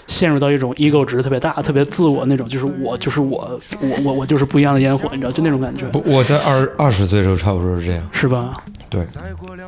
[0.08, 8.62] 陷入到一种 ego 值特别大、特别自我那种，就是我就是我，我我我就是不一样的烟火，你知道，就那种感觉，我在二二十岁的时候差不多是这样，是吧？
[8.88, 9.04] 对，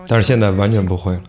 [0.08, 1.20] 但是现在完全不会了。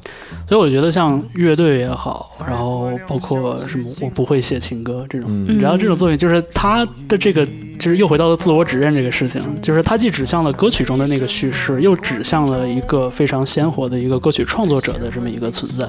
[0.47, 7.45] 所以我觉得像乐队也好，然后包括什么我不会写情歌这种，嗯然后这种作品就是他的这个，
[7.79, 15.87] 就是又回到了自我指认这个事情，就是他既指向了歌曲中的那个叙事，又指向了一个非常鲜活的一个歌曲创作者的这么一个存在。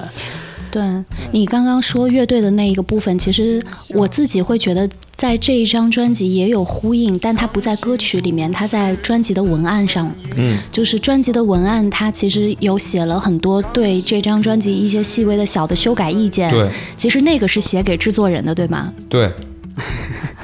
[0.71, 0.83] 对
[1.33, 10.11] 你刚刚说乐队的那一个部分，其实我自己会觉得在这一张专辑也有呼应，但它不在歌曲里面，它在专辑的文案上。
[10.37, 16.51] 嗯，就是专辑的文案，它其实有写了很多对这张专辑一些细微的小的修改意见。
[16.51, 18.93] 对其实那个是写给制作人的，对吗？
[19.11, 19.31] 对，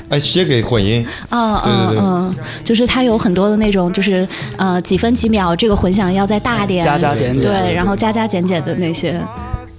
[0.08, 9.20] 哎，写给混音，嗯嗯嗯，就是它有很多的那种，就是呃几分几秒，这个混响要再大点，加加减减对，然后加加减减的那些，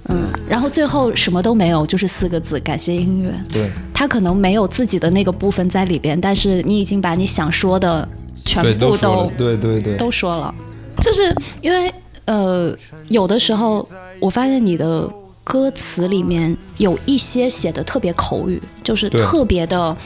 [0.08, 3.32] 嗯，然后最后什么都没有，就是四个字：感谢音乐。
[3.48, 3.70] 对。
[3.92, 8.08] 他可能没有自己的那个部分在里边，但是你已经把你想说的
[8.44, 10.54] 全，部都说了，对对对，都说了，
[11.00, 11.92] 就是因为
[12.26, 12.76] 呃，
[13.08, 13.86] 有的时候
[14.20, 15.10] 我发现你的
[15.42, 19.96] 歌词里面有一些写的特别口语，就是特别的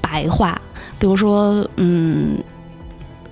[0.00, 0.60] 白话，
[0.98, 2.38] 比如说嗯。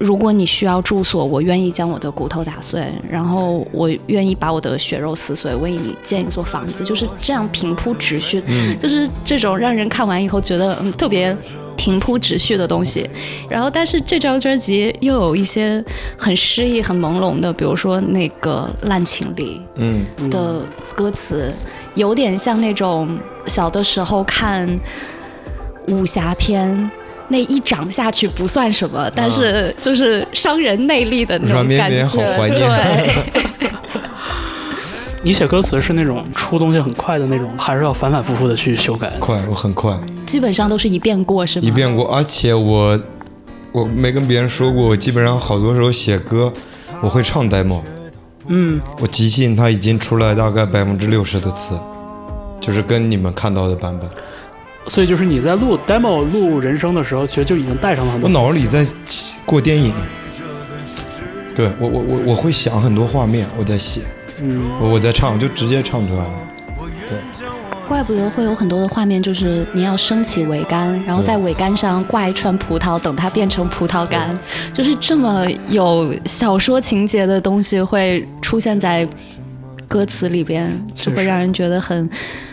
[0.03, 8.42] 如果你需要住所，我愿意将我的骨头打碎，然后我愿意把我的血肉撕碎，为你建一座房子，就是这样平铺直叙，
[8.80, 11.36] 就是这种让人看完以后觉得嗯特别
[11.76, 13.09] 平铺直叙的东西。
[13.48, 15.82] 然后，但是这张专辑又有一些
[16.18, 21.55] 很诗意、很朦胧的，比如说那个《烂情里嗯，》的歌词，
[21.94, 24.68] 有点像那种小的时候看
[25.86, 26.90] 武侠片。
[27.29, 31.97] 那一掌下去不算什么，但是就是伤人内力的那种软绵感觉。
[31.97, 32.61] 绵好怀念。
[32.61, 33.70] 对，
[35.23, 39.09] 你写歌词是那种出东西很快的那种，还是要反反复复的去修改？
[39.18, 39.97] 快，我很快，
[40.27, 41.66] 基本上都是一遍过，是吗？
[41.66, 43.01] 一遍过，而且我
[43.70, 46.53] 我没跟别人说过，我基本上好多时候写歌，
[47.01, 47.81] 我会唱 demo，
[48.49, 51.79] 嗯，我即兴它已经出来大概百分之六十的词，
[52.61, 54.11] 就是跟你们看到的版本，
[54.89, 58.28] 所以就是你在录 demo 录人声的时候，其实就已经带上了很多。
[58.28, 58.87] 我脑子里在
[59.47, 59.93] 过电影。
[61.55, 64.01] 对我我我我会想很多画面，我在写，
[64.41, 66.30] 嗯，我我在唱，我就直接唱出来了。
[67.09, 67.18] 对
[67.87, 74.35] 怪不得会有很多的画面，就是你要升起桅杆，然后在桅杆上挂一串葡萄，等它变成葡萄干，
[74.72, 79.07] 就是这么有小说情节的东西会出现在
[79.87, 82.09] 歌词里边，就会让人觉得很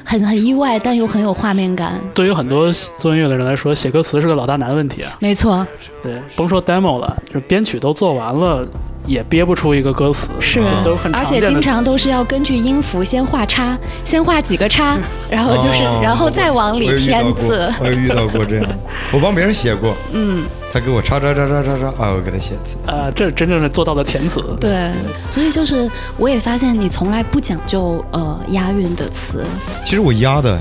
[0.10, 2.02] 很很意外，但又很有画面感。
[2.16, 5.16] 对于很多做音乐的人来说，写歌词是个老大难问题啊。
[5.20, 5.64] 没错，
[6.02, 8.68] 对，甭说 demo 了，就是编曲都做完了，
[9.10, 10.62] 也憋不出一个歌词，是。
[10.86, 14.98] 都很而且经常都是要根据音符先画叉，先画几个叉，
[15.30, 18.66] 然后就是，哦然后再往里我有遇到过添字。，我有遇到过这样，
[19.12, 22.78] 我帮别人写过， 嗯，他给我叉叉叉叉叉叉，啊，我给他写词。
[22.86, 24.44] 呃，这真正的做到了填词。
[24.62, 24.92] 对，
[25.30, 29.44] 所以就是我也发现你从来不讲究呃押韵的词，
[29.84, 30.58] 其实我押的，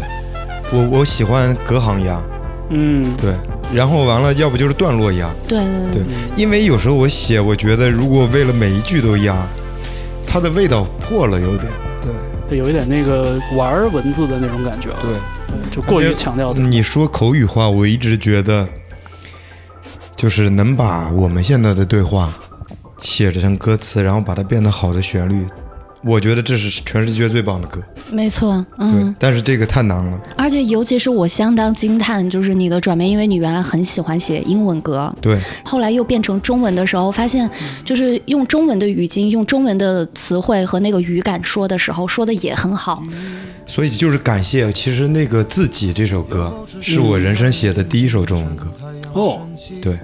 [0.72, 2.18] 我我喜欢隔行押，
[2.70, 3.34] 嗯，对，
[3.72, 5.58] 然后完了，要不就是段落压，对
[5.92, 6.02] 对对，
[6.36, 9.46] 因为有时候我写，我觉得如果为了每一句都压，
[10.26, 12.10] 它的味道破了有点，对。
[12.48, 15.12] 对，有一点那个玩儿文字的那种感觉了，对。
[15.48, 16.60] 对，就过于强调的。
[16.60, 18.66] 你说口语化，我一直觉得，
[20.16, 22.32] 就是能把我们现在的对话
[23.02, 25.44] 写成歌词，然后把它变得好的旋律，
[26.02, 27.82] 我觉得这是全世界最棒的歌。
[28.10, 30.20] 没错，对，嗯，但是这个太难了。
[30.36, 37.48] 而且尤其是我相当惊叹，就是你的转变，因为你原来很喜欢写英文歌，对，后来又变成中文的时候，发现
[37.84, 43.02] 就是用中文的语境、用中文的词汇和那个语感说的时候，说的也很好。
[43.66, 44.72] 所以就是感谢。
[44.72, 48.66] 其实那个自己这首歌是我人生写的第一首中文歌。
[49.12, 49.40] 哦，
[49.82, 49.98] 对。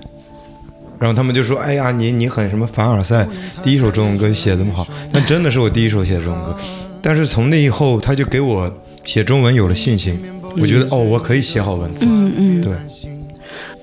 [0.98, 3.26] 然后他们就说：“哎呀，你你很什么凡尔赛，
[3.62, 6.56] 第一首中文歌写得这么好。”但真的是我第一首写的中文歌。
[7.02, 8.72] 但是从那以后，他就给我
[9.02, 10.18] 写中文有了信心。
[10.56, 12.06] 我觉得哦，我可以写好文字。
[12.08, 12.72] 嗯嗯，对，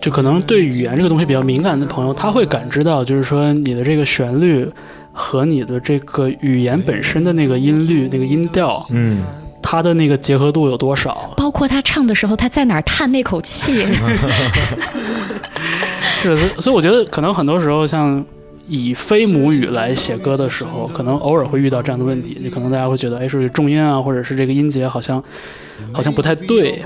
[0.02, 4.68] 就可能对语言这个东西比较敏感的朋友，他会感知到，就是说你的这个旋律
[5.12, 9.22] 和你的这个语言本身的那个音律、那个音调，嗯，
[9.62, 11.34] 它的那个结合度有多少。
[11.36, 13.86] 包括他唱的时候，他在哪儿叹那口气。
[16.22, 18.24] 是，所以我觉得可能很多时候像。
[18.68, 25.22] 以非母语来写歌的时候，可能偶尔会遇到这样的问题，你可能大家会觉得，哎，是重音啊，或者是这个音节好像
[25.92, 26.82] 好像不太对，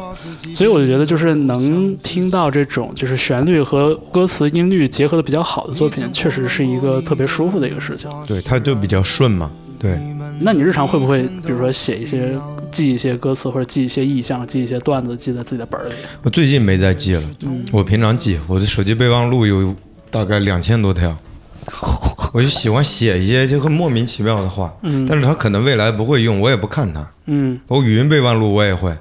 [0.55, 8.09] 所以我就觉得就是能听到这种就是旋律和歌词音律结合的比较好的作品，确实是一个特别舒服的一个事情。
[8.25, 9.51] 对，它就比较顺嘛。
[9.77, 9.99] 对，
[10.39, 12.35] 那你日常会不会，比如说写一些、
[12.75, 15.93] 记一些歌词，或者记一些意象、记一些段子，记在自己的本儿里？
[16.23, 17.23] 我最近没再记了，
[17.71, 19.73] 我平常记，我的手机备忘录有
[20.09, 21.17] 大概两千多条。
[22.31, 27.07] 我就喜欢写一些就很莫名其妙的话，嗯但是他可能未来不会用，我也不看他。
[27.27, 28.93] 嗯，我语音备忘录我也会，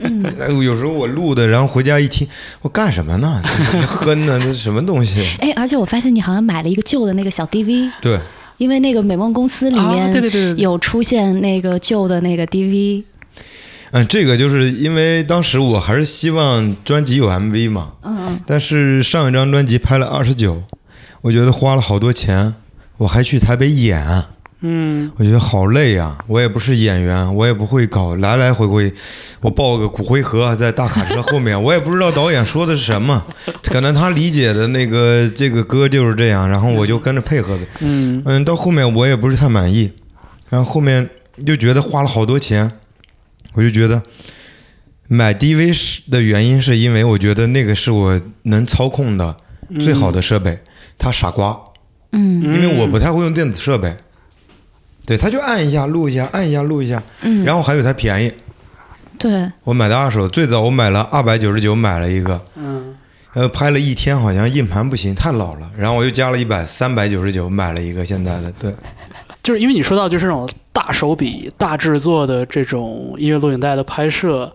[0.00, 0.24] 嗯
[0.64, 2.26] 有时候我录的，然后回家一听，
[2.62, 3.40] 我干什么呢？
[3.44, 5.24] 这这哼呢，这是什么东西？
[5.38, 8.18] 哎，而且我发现你好像买了一个旧的那个小 DV，对，
[8.62, 10.62] 因为那个美梦公司里啊面对对对对对。
[10.62, 13.02] 有出现那个旧的那个 DV。
[13.90, 20.62] 嗯，这个就是因为当时我还是希望专辑有 MV 嘛，嗯，但是上一张专辑拍了二十九，
[21.20, 22.54] 我觉得花了好多钱，
[22.98, 24.24] 我还去台北演，
[24.64, 28.92] 嗯我觉得好累呀、我也不是演员，我也不会搞，来来回回，
[29.40, 33.24] 我抱个骨灰盒在大卡车后面， 我也不知道导演说的是什么，
[33.64, 37.66] 可能他理解的那个这个歌就是这样，然后我就跟着配合呗。
[37.80, 39.90] 嗯嗯，到后面我也不是太满意，
[40.48, 41.08] 然后后面
[41.44, 42.70] 就觉得花了好多钱，
[43.54, 44.00] 我就觉得
[45.08, 49.36] 买 DV 是的原因是因为我觉得那个是我能操控的
[49.80, 50.60] 最好的设备，
[50.96, 51.58] 它傻瓜。
[52.14, 53.96] 嗯因为我不太会用电子设备，
[55.04, 58.32] 对，他就按一下录一下，按一下录一下，嗯，然后还有它便宜，
[59.18, 62.94] 对，我买的二手，最早我买了二百九十九买了一个，嗯。
[63.34, 68.70] 呃，拍了一天好像硬盘不行，太老了，然后我又加了一百三百九十九买了一个现在的，对，
[69.42, 74.52] 就是因为你说到就是这种大手笔、大制作的这种音乐录影带的拍摄，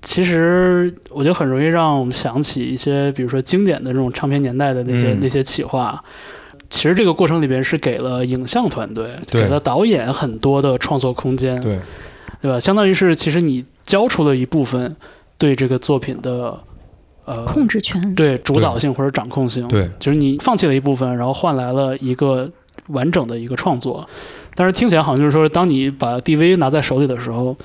[0.00, 5.18] 其实我觉得很容易让我们想起一些，比如说经典的这种唱片年代的那些、嗯。
[5.20, 6.00] 那些企划。
[6.70, 11.78] 其实这个过程里边是给了影像团队，给了导演很多的创作空间，对，
[12.42, 12.58] 对吧？
[12.58, 14.94] 相当于是其实你交出了一部分
[15.38, 16.58] 对这个作品的
[17.24, 22.50] 呃控制权，对主导性或者掌控性，对，就是你放弃了一部分，然后换来了一个
[22.88, 24.08] 完整的一个创作。
[24.54, 27.56] 但是听起来好像就是说，当你把 DV 拿在手里的时候，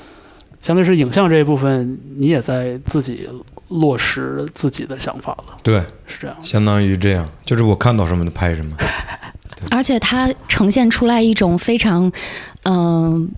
[0.59, 3.27] 相当于是影像这一部分，你也在自己
[3.69, 6.35] 落实自己的想法了，对，是这样。
[6.41, 8.75] 相当于这样，就是我看到什么就拍什么，
[9.71, 12.11] 而且它呈现出来一种非常，
[12.63, 13.29] 嗯、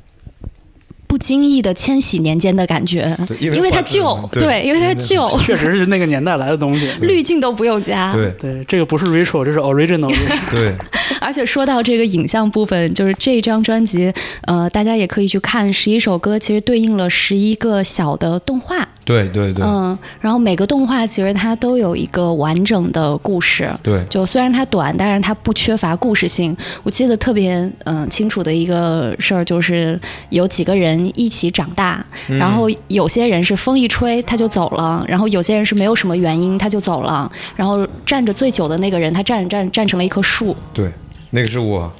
[1.07, 6.89] 不经意的千禧年间的感觉，对，因为它旧，对，因为它旧，确实是那个年代来的东西。
[7.01, 8.11] 滤镜都不用加。
[8.13, 8.31] 对。
[8.39, 10.13] 对，这个不是 retro，这是 original。
[10.49, 10.73] 对，
[11.19, 14.13] 而且说到这个影像部分，就是这张专辑，
[14.43, 23.69] 呃，大家也可以去看十一首歌，其实对应了十一个小的动画，对对对嗯，然后每个动画其实它都有一个完整的故事。
[23.83, 26.55] 对，就虽然它短，但是它不缺乏故事性。
[26.83, 29.99] 我记得特别嗯、清楚的一个事儿，就是
[30.29, 40.55] 有几个人一起长大，嗯然后有些人是风一吹他就走了，然后有些人是没有什么原因他就走了，然后站着最久的那个人他站着站着站成了一棵树。
[40.73, 40.89] 对，
[41.31, 41.91] 那个是我，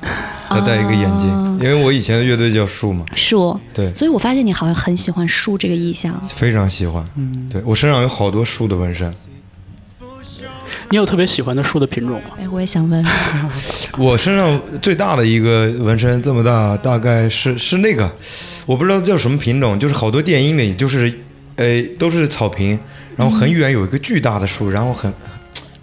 [0.48, 6.20] 他戴一个眼镜，啊因为我以前的乐队叫树嘛，树，对，所以我发现你好像很喜欢树这个意象。
[6.28, 9.12] 非常喜欢，嗯，对我身上有好多树的纹身。
[10.88, 12.30] 你有特别喜欢的树的品种吗？
[12.38, 13.04] 哎，我也想问，
[13.98, 18.08] 我身上最大的一个纹身这么大，大概是是那个，
[18.66, 21.12] 我不知道叫什么品种，就是好多电影里就是，
[21.56, 22.78] 哎，都是草坪，
[23.16, 25.12] 然后很远有一个巨大的树，然后很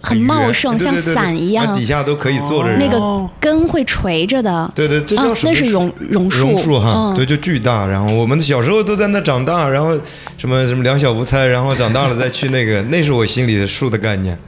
[0.04, 2.76] 很茂盛，像伞一样那底，下都可以坐着。
[2.76, 4.70] 那个哦根会垂着的。
[4.74, 5.50] 对对，这叫啊，什么？
[5.50, 7.86] 那是榕榕树，榕树哈，嗯、对，就巨大。
[7.86, 9.98] 然后我们小时候都在那长大，然后
[10.36, 14.38] 什么什么两小无猜，然后长大了再去那个， 那是我心里的树的概念。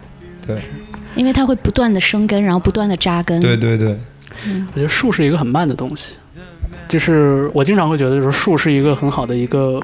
[0.47, 0.57] 对
[1.17, 3.41] 因为它会不断的生根，然后不断的扎根。
[3.41, 3.97] 对对对，
[4.73, 6.09] 我觉得树是一个很慢的东西，
[6.87, 9.83] 就是我经常会觉得，就是树是一个很好的一个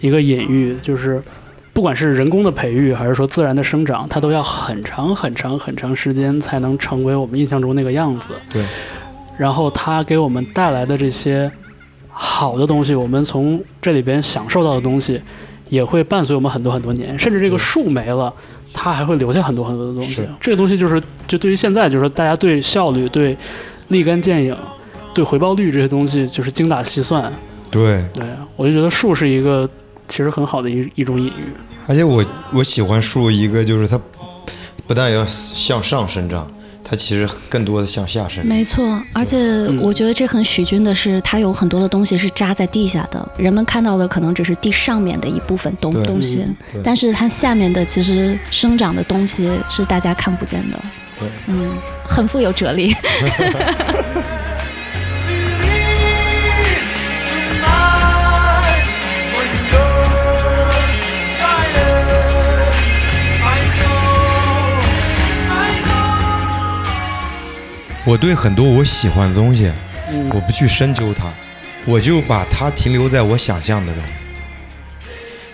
[0.00, 1.22] 一个隐喻，就是
[1.74, 8.28] 不管是人工的培育，还是说自然的生长，它都要很长很长很长时间才能成为我们印象中那个样子。
[8.48, 8.64] 对，
[9.36, 11.50] 然后它给我们带来的这些
[12.08, 15.20] 好的东西，我们从这里边享受到的东西，
[15.68, 18.32] 也会伴随我们很多很多年，甚至这个树没了。
[18.76, 23.36] 它还会留下很多很多的东西，这个东西就是，就对于现在，就是说大家对效率、对
[23.86, 24.56] 立竿见影、
[25.14, 27.32] 对回报率这些东西，就是精打细算。
[27.70, 28.24] 对，对，
[28.56, 29.68] 我就觉得树是一个
[30.08, 31.52] 其实很好的一一种隐喻。
[31.86, 34.00] 而且我我喜欢树一个就是它
[34.86, 36.50] 不但要向上生长，
[36.82, 38.46] 它其实更多的向下生长。
[38.46, 39.38] 没错，而且
[39.80, 50.80] 我觉得这很许君的是，它有很多的东西是扎在地下的，人们看到的可能只是地上面的一部分东东西嗯，但是它下面的其实生长的东西是大家看不见的。
[51.18, 51.76] 对，嗯，
[52.06, 52.94] 很富有哲理。
[68.04, 69.72] 我对很多我喜欢的东西，
[70.10, 71.32] 嗯我不去深究它，
[71.86, 74.10] 我就把它停留在我想象的东西。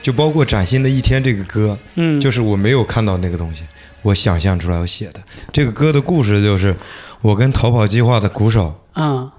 [0.03, 3.63] 就包括《崭新的一天》这个歌，嗯，就是我没有看到那个东西，
[4.03, 5.21] 我想象出来我写的。
[5.53, 6.75] 这个歌的故事就是
[7.21, 9.31] 我跟逃跑计划的鼓手，嗯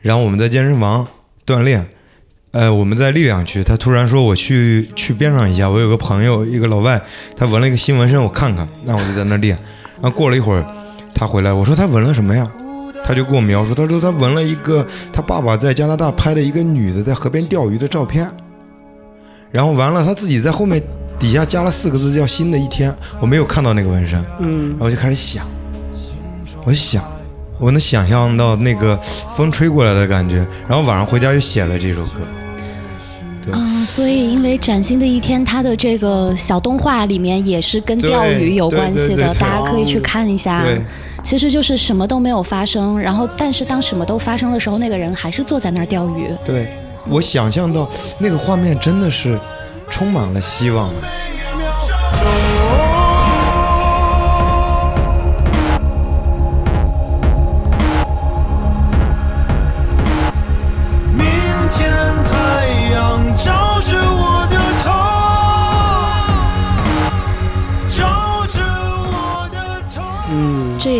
[0.00, 1.06] 然后我们在健身房
[1.46, 1.88] 锻炼，
[2.50, 7.00] 呃，我们在力量区，他突然说我去去边上一下，我有个朋友一个老外，
[7.36, 9.56] 他纹了一个新纹身，我看看，那我就在那练。
[10.00, 10.64] 然后过了一会儿，
[11.14, 12.50] 他回来，我说他纹了什么呀？
[13.04, 18.28] 他就跟我描述，他说他纹了一个他爸爸在加拿大拍的一个女的在河边钓鱼的照片，
[19.50, 20.82] 然后完了他自己在后面
[21.18, 24.70] 底下加了四个字叫新的一天，我没有看到那个纹身，嗯。
[24.70, 25.46] 然后就开始想，
[26.64, 27.02] 我就想，
[27.58, 28.94] 我能想象到那个
[29.34, 32.20] 风吹过来的感觉，然后晚上回家就写了这首歌。
[33.52, 40.64] 啊，所以因为崭新的一天，它的这个小动画里面也是跟钓鱼有关系的，大家可以去看一下。
[41.24, 46.30] 其实就是什么都没有发生，然后但是当什么都发生的时候，那个人还是坐在那儿钓鱼。
[46.44, 46.68] 对，
[47.08, 49.38] 我想象到那个画面真的是
[49.90, 50.90] 充满了希望。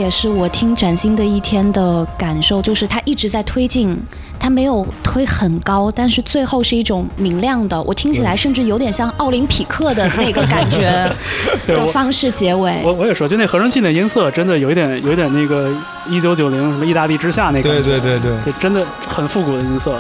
[0.09, 3.95] 也是我听崭新的一天的感受，就是它一直在推进，
[4.41, 11.15] 它没有推很高，但是最后是一种明亮的，我听起来甚至有点像奥林匹克的那个感觉
[11.69, 12.81] 的方式结尾。
[12.83, 15.71] 我我也说，就那合成器那音色，真的有一点有一点那个
[16.09, 19.95] 一九九零什么意大利之夏那个，对对对对，就真的很复古的音色。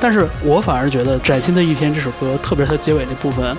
[0.00, 3.54] 但是我反而觉得《崭新的一天》这首歌，特别是它结尾那部分，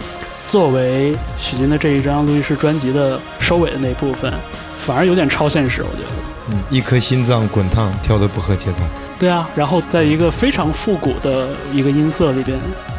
[0.50, 4.34] 作为许君的这一张录音室专辑的收尾的那部分，
[4.80, 5.84] 反而有点超现实。
[5.84, 6.10] 我觉得，
[6.50, 8.78] 嗯，一颗心脏滚烫，跳得不合节拍。
[9.20, 12.58] 对啊，然后在一个非常复古的一个音色里边，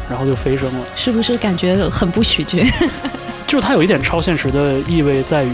[0.09, 0.79] 然后就飞升了。
[0.95, 2.65] 是不是感觉很不许君？
[3.45, 5.51] 就是它有一点超现实的意味，在于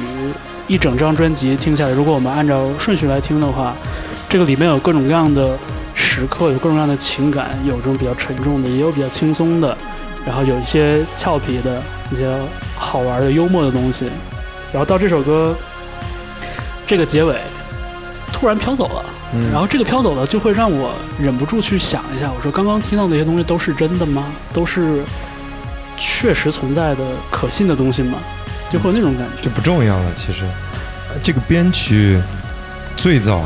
[0.67, 3.75] 一整张专辑听下来，如果我们按照顺序来听的话，
[4.29, 5.57] 这个里面有各种各样的。
[6.09, 9.77] 时刻有各种各样的情感，有这种比较沉重的，也有比较轻松的，
[10.25, 11.79] 然后有一些俏皮的、
[12.11, 12.35] 一些
[12.75, 14.09] 好玩的、幽默的东西。
[14.73, 15.55] 然后到这首歌
[16.87, 17.35] 这个结尾
[18.33, 19.05] 突然飘走了，
[19.51, 20.91] 然后这个飘走了就会让我
[21.21, 24.25] 忍不住去想一下：我说刚刚听到那些东西都是真的吗？
[24.51, 25.03] 都是
[25.95, 28.17] 确实存在的、可信的东西吗？
[28.71, 29.43] 就会有那种感觉。
[29.43, 30.11] 就不重要了。
[30.15, 30.43] 其实
[31.23, 32.19] 这个编曲
[32.97, 33.43] 最早。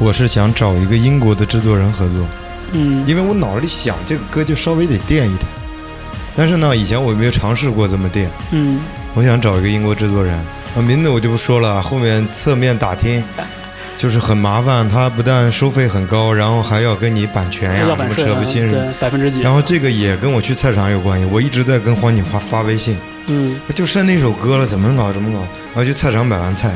[0.00, 2.26] 我是想找一个英国的制作人合作，
[2.72, 5.46] 嗯，因为我脑子里想这个歌就稍微得电一点，
[6.34, 8.80] 但是呢，以前我没有尝试过这么电，嗯，
[9.12, 10.34] 我想找一个英国制作人，
[10.74, 13.22] 啊，名字我就不说了，后面侧面打听，
[13.98, 22.96] 就是很麻烦，他不但收费很高，然后还要跟你版权呀，什么扯不清对，百分之几，然后这个也跟我去菜场有关系，我一直在跟黄景华发微信，
[23.26, 25.40] 嗯，就剩那首歌了，怎么搞怎么搞，
[25.74, 26.72] 然后去菜场买完菜，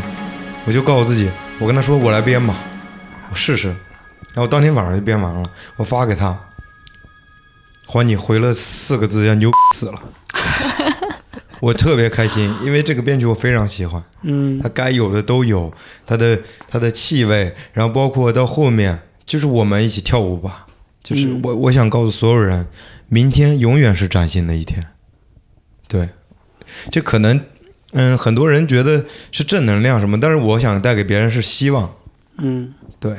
[0.66, 2.54] 我就告诉自己，我跟他说我来编吧。
[3.30, 3.68] 我试试，
[4.32, 5.42] 然后当天晚上就编完了，
[5.76, 6.38] 我发给他，
[7.86, 9.94] 还你回了四个字，叫牛 死了。
[11.60, 15.72] 我特别开心，因为这个编曲我非常喜欢，嗯，它该有的都有，
[16.04, 20.66] 它的它的气味，然后包括到后面，就是我们一起跳舞吧，
[21.02, 22.66] 就是我我想告诉所有人，
[23.08, 24.84] 明天永远是崭新的一天。
[25.88, 26.10] 对，
[26.90, 27.40] 这可能，
[27.92, 31.94] 嗯，很多人觉得是正能量什么，但是我想带给别人是希望，
[32.38, 32.72] 嗯。
[32.98, 33.16] 对，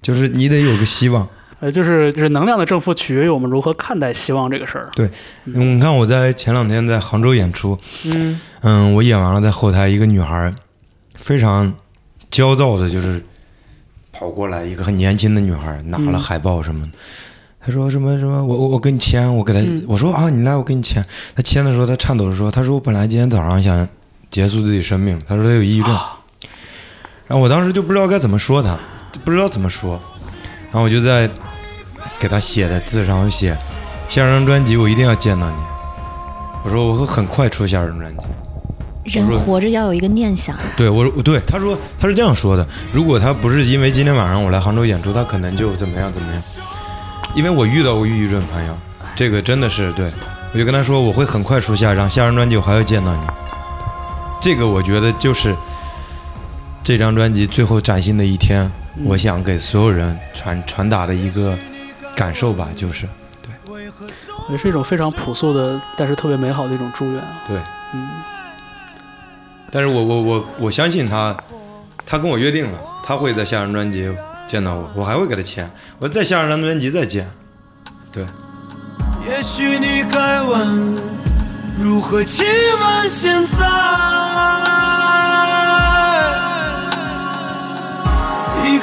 [0.00, 1.28] 就是你得有个希望，
[1.60, 4.90] 呃，就是就是能量的正负取决于我们如何看待希望这个事儿。
[4.94, 5.10] 对，
[5.44, 8.40] 你看我在前两天在杭州演出，嗯。
[8.62, 10.52] 嗯，我演完了，在后台一个女孩
[11.14, 11.74] 非常
[12.30, 13.22] 焦躁的，就是
[14.10, 16.92] 跑过来，一个很年轻的女孩拿了海报什么的，
[17.60, 21.04] 她说什么什么，我我我给你签，我给她，我说啊，你来，我给你签。
[21.34, 23.86] 她签的时候，她颤抖着说，她说我本来今天早上想
[24.30, 25.94] 结束自己生命，她说她有抑郁症，
[27.26, 28.76] 然后我当时就不知道该怎么说他。
[29.24, 29.92] 不知道怎么说，
[30.64, 31.30] 然后我就在
[32.18, 33.56] 给他写的字上写，
[34.08, 35.56] 下张专辑我一定要见到你。
[36.64, 38.24] 我说我会很快出下张专辑。
[39.04, 40.56] 人活着要有一个念想。
[40.76, 42.66] 对，我说对，他说他是这样说的。
[42.92, 46.42] 如果他不是因为今天晚上我来杭州演出，他可能就怎么样怎么样。
[47.36, 48.76] 因为我遇到过抑郁症朋友，
[49.14, 50.10] 这个真的是对，
[50.52, 53.22] 我就跟他说我会很快出下张下张专辑，我还要见到你。
[54.40, 55.54] 这个我觉得就是
[56.84, 58.70] 这张专辑最后崭新的一天。
[59.04, 61.58] 我想给所有人传传达的一个
[62.14, 63.08] 感受吧，就是
[63.42, 63.50] 对，
[64.50, 67.20] 也是一种非常朴素的，但是特别美好的一种祝愿。
[67.48, 67.56] 对，
[67.92, 68.08] 嗯。
[69.72, 71.36] 但是我我我我相信他，
[72.06, 74.08] 他跟我约定了，他会在下张专辑
[74.46, 75.68] 见到我，我还会给他签，
[75.98, 77.28] 我再下张专辑再见。
[78.12, 78.24] 对。
[79.28, 80.98] 也许你该问，
[81.80, 82.44] 如何期
[82.78, 84.93] 盼现在？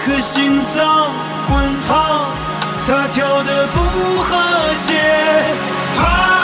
[0.04, 1.12] 颗心脏
[1.48, 1.56] 滚
[1.88, 2.32] 烫
[2.88, 3.80] 它跳的不
[4.24, 4.36] 合
[4.80, 4.94] 脚
[6.02, 6.42] 啊。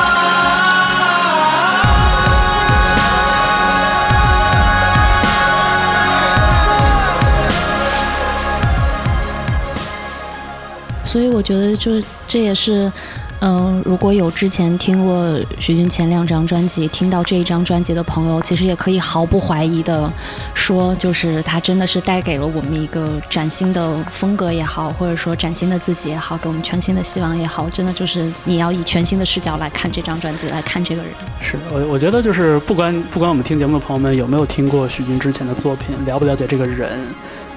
[11.03, 12.91] 所以我觉得就是这也是
[13.39, 20.11] 嗯，如果有之前听过徐军前两张专辑，听到这一张专辑的朋友，其实也可以毫不怀疑的
[20.55, 31.11] 说，就是他真的是带给了我们一个崭新的风格也好，或者说崭新的自己也好，给我们全新的希望也好，真的就是你要以全新的视角来看这张专辑，来看这个人。
[31.39, 36.99] 是我我觉得就是不管不管我们听节目的朋友们有没有听过徐军之前的作品，了不了解这个人，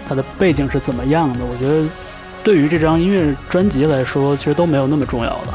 [0.07, 1.89] 他的背景是怎么样的，我觉得
[2.45, 5.55] 对于这张音乐专辑来说，其实都没有那么重要的。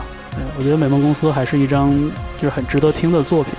[0.57, 1.91] 我觉得美梦公司还是一张
[2.37, 3.53] 就是很值得听的作品，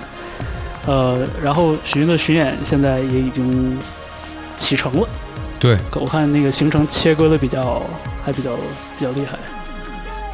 [0.87, 3.79] 呃，然后许云的巡演现在也已经
[4.57, 5.09] 启程了。
[5.59, 7.83] 对，我看那个行程切割的比较
[8.25, 8.55] 还比较
[8.99, 9.39] 比较厉害。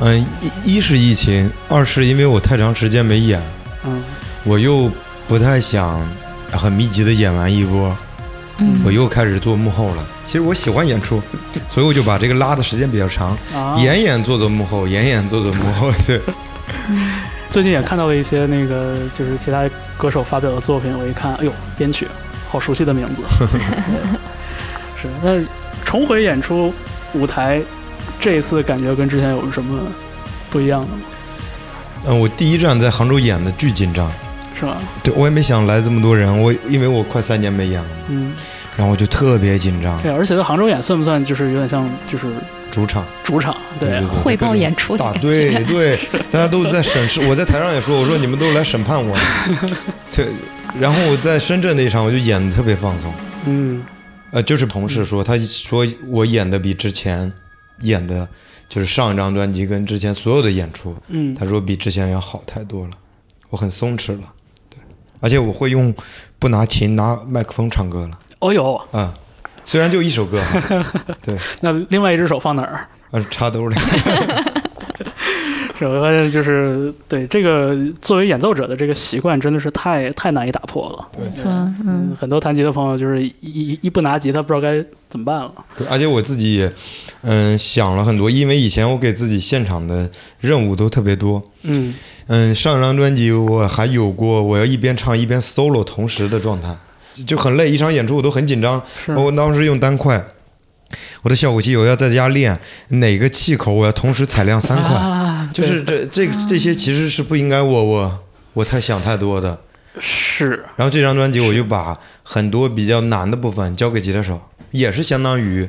[0.01, 0.27] 嗯，
[0.65, 3.41] 一一是疫情，二是因为我太长时间没演，
[3.85, 4.03] 嗯，
[4.45, 4.91] 我又
[5.29, 6.05] 不太想
[6.51, 7.97] 很密集的演完一波。
[8.85, 10.07] 我又开始做幕后了。
[10.25, 11.21] 其实我喜欢演出，
[11.69, 13.37] 所以我就把这个拉的时间比较长，
[13.79, 15.91] 演演做做幕后，演演做做幕后。
[16.07, 16.21] 对。
[17.51, 22.09] 最近也看到了一些那个，就是其他歌手发表的作品，我一看，哎呦，编曲，
[22.51, 23.23] 好熟悉的名字。
[25.01, 25.09] 是。
[25.23, 25.39] 那
[25.85, 26.73] 重回演出
[27.13, 27.61] 舞台，
[28.21, 29.81] 这一次感觉跟之前有什么
[30.51, 31.03] 不一样的吗？
[32.07, 34.11] 嗯，我第一站在杭州演的巨紧张。
[34.59, 34.81] 是吧？
[35.03, 36.41] 对，我也没想来这么多人。
[36.41, 38.33] 我因为我快三年没演了，嗯，
[38.77, 40.01] 然后我就特别紧张。
[40.03, 42.27] 对，而且在杭州演算不算就是有点像就是
[42.71, 43.05] 主场？
[43.25, 45.99] 主场，对，汇报演出的对对，
[46.31, 47.21] 大家都在审视。
[47.29, 49.17] 我在台上也说，我说你们都来审判我。
[50.15, 50.29] 对，
[50.79, 53.13] 然后我在深圳那场我就演的特别放松。
[53.47, 53.83] 嗯，
[54.31, 57.31] 呃，就是同事说，他说我演的比之前
[57.81, 58.27] 演的，
[58.69, 62.91] 就是上一张专辑跟之前所有的演出，嗯，他说比之前要好太多了，
[63.51, 64.33] 我很松弛了。
[65.23, 65.95] 而且我会用
[66.39, 68.11] 不拿琴拿麦克风唱歌了。
[68.41, 69.11] 哦哟，嗯，
[69.65, 70.43] 虽然就一首歌，
[71.23, 71.39] 对。
[71.63, 72.87] 那另外一只手放哪儿？
[73.13, 73.77] 啊，插兜里。
[75.83, 81.09] 是，我发现就是对这个作为演奏者的这个习惯真的是太太难以打破了。
[81.19, 81.51] 没错，
[81.85, 85.53] 嗯，很多弹吉的朋友就是一一不拿吉他不知道该怎么办了。
[85.77, 86.73] 对，而且我自己也
[87.23, 90.09] 嗯想了很多，因为以前我给自己现场的
[90.41, 91.43] 任务都特别多。
[91.63, 91.95] 嗯。
[92.29, 96.75] 嗯，上一张专辑我还有过我要一边唱一边 solo 同时的状态，
[97.27, 97.69] 就很累。
[97.69, 98.81] 一场演出我都很紧张。
[99.09, 100.25] 我当时用单块，
[101.23, 102.59] 我的效果器我要在家练
[102.89, 104.97] 哪个气口我要同时踩亮三块，
[105.53, 108.19] 就是这这这些其实是不应该我我
[108.55, 109.59] 我太想太多的。
[110.01, 110.65] 是。
[110.77, 114.41] 然后这张专辑我就把很多比较难的部分交给吉他手，
[114.71, 115.69] 也是相当于。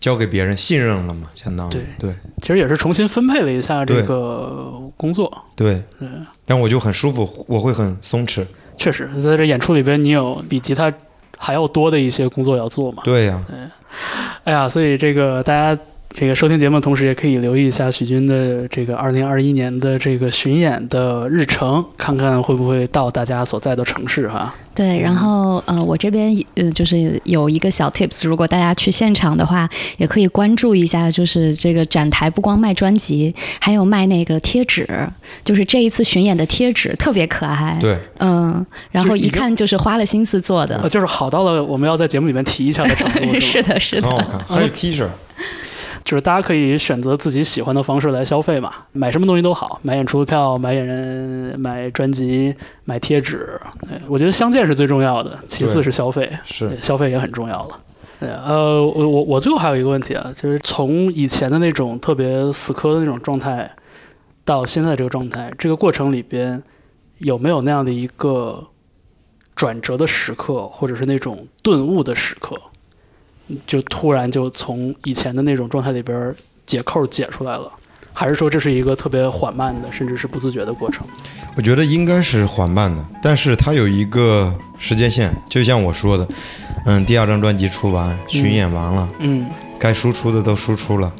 [0.00, 6.08] 交给别人信任了嘛，相当于对对，其实也是重新分配了一下这个工作，对对，
[6.46, 8.46] 但我就很舒服，我会很松弛。
[8.76, 10.90] 确实，在这演出里边，你有比吉他
[11.36, 13.02] 还要多的一些工作要做嘛？
[13.04, 13.58] 对呀，对，
[14.44, 15.76] 哎呀，所以这个大家。
[16.10, 24.52] 这个收听节目的同时，也可以留意一下许军的这个二零二一年的这个巡演的日程，看看会不会到大家所在的城市哈。
[24.74, 34.88] 对，然后呃，我这边呃就是有一个小 tips，如果大家去现场的话，也可以关注一下，就是这个展台不光卖专辑，还有卖那个贴纸，
[35.44, 37.76] 就是这一次巡演的贴纸特别可爱。
[37.80, 43.38] 对，嗯，然后一看就是花了心思做的，就是好到了我们要在节目里面提一下的程度。
[43.38, 45.06] 是的，是的，很好看，还有 T 恤。
[46.08, 52.54] 就是大家可以选择自己喜欢的方式来消费嘛，买什么东西都好，买演出票、买演人、买专辑、
[52.84, 53.60] 买贴纸。
[54.06, 57.78] 我觉得相见是最重要的，其次是消费，是消费也很重要了。
[58.20, 63.70] 呃，我我我最后还有一个问题啊，就是从以前的那种特别死磕的那种状态，
[64.46, 66.62] 到现在这个状态，这个过程里边
[67.18, 68.66] 有没有那样的一个
[69.54, 72.56] 转折的时刻，或者是那种顿悟的时刻？
[73.66, 76.34] 就突然就从以前的那种状态里边
[76.66, 77.70] 解扣解出来了，
[78.12, 81.06] 还是说这是一个特别缓慢的，甚至是不自觉的过程？
[81.56, 86.28] 我觉得应该是缓慢的，但是它有一个时间线，就像我说的，
[86.84, 89.48] 嗯，第二张专辑出完，巡演完了，嗯，
[89.78, 91.12] 该输出的都输出了，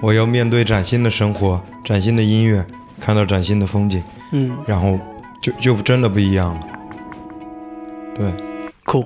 [0.00, 2.66] 我要面对崭新的生活、崭新的音乐，
[3.00, 4.02] 看到崭新的风景，
[4.32, 4.98] 嗯，然后
[5.40, 6.60] 就就真的不一样了，
[8.14, 8.30] 对，
[8.84, 9.04] 酷。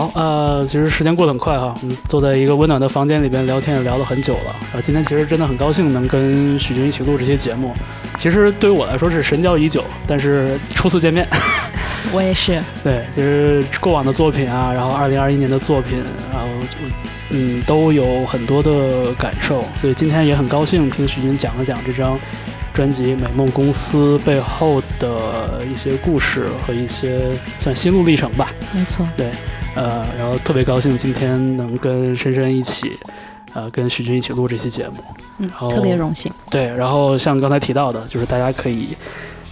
[0.00, 4.56] 好，呃，其实时间过得很快哈，我们坐在一个温暖的房间里边聊天也聊了很久了。
[4.62, 7.74] 然后今天其实真的很高兴能跟许军一起录这些节目。
[8.16, 11.28] 其实对于我来说是神交已久，但是初次见面，
[12.12, 12.62] 我也是。
[12.82, 16.02] 对，其实过往的作品啊，然后二零二一年的作品，
[16.32, 16.48] 然后
[17.28, 22.18] 嗯都有很多的感受，所以今天也很高兴听许军讲了讲这张
[22.72, 27.20] 专辑《美梦公司》背后的一些故事和一些
[27.58, 28.50] 算心路历程吧。
[28.72, 29.26] 没错，对。
[29.74, 32.98] 呃，然后特别高兴今天能跟深深一起
[33.54, 34.96] 呃，跟许军一起录这期节目。
[35.38, 36.32] 嗯好，特别荣幸。
[36.50, 38.96] 对，然后像刚才提到的，就是大家可以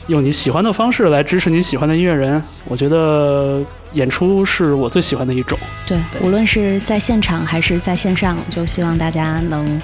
[0.07, 2.43] 用你喜欢的方式来支持你喜欢的音乐人。
[2.65, 3.62] 我觉得
[3.93, 5.59] 演出是我最喜欢的一种。
[5.86, 9.81] 对，对无论是在现场还是在线上，就希望大家能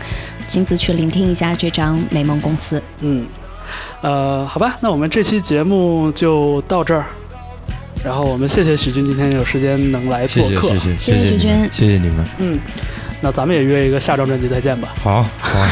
[0.47, 2.79] 亲自去聆听一下这张《美梦公司》。
[3.01, 3.27] 嗯，
[4.03, 7.07] 呃，好吧，那我们这期节目就到这儿。
[8.05, 10.69] 然后我们谢谢许军今天有时间能来做客。
[10.69, 12.59] 谢谢谢谢谢谢谢你们徐军谢谢你们，嗯，
[13.23, 14.95] 那咱们也约一个下张专辑再见吧。
[15.03, 15.67] 好好，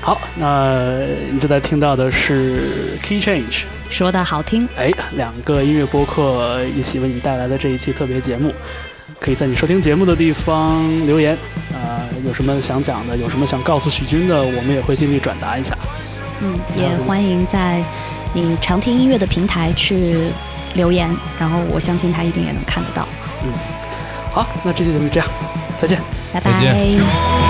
[0.00, 1.00] 好，那
[1.30, 8.50] 你正在听到的是 Key Change，说的好听，哎，两个音乐播客一起为你带来的这一期特别节目，
[9.20, 11.36] 可以在你收听节目的地方留言，
[11.74, 15.76] 啊、有什么想讲的，有什么想告诉许军的，我们也会尽力转达一下。
[16.40, 17.82] 嗯，也欢迎在
[18.34, 20.30] 你常听音乐的平台去
[20.74, 23.06] 留言，然后我相信他一定也能看得到。
[23.44, 23.52] 嗯
[24.32, 25.28] 好，那这期节目就这样，
[25.80, 25.98] 再见。
[26.32, 27.47] 拜再见拜。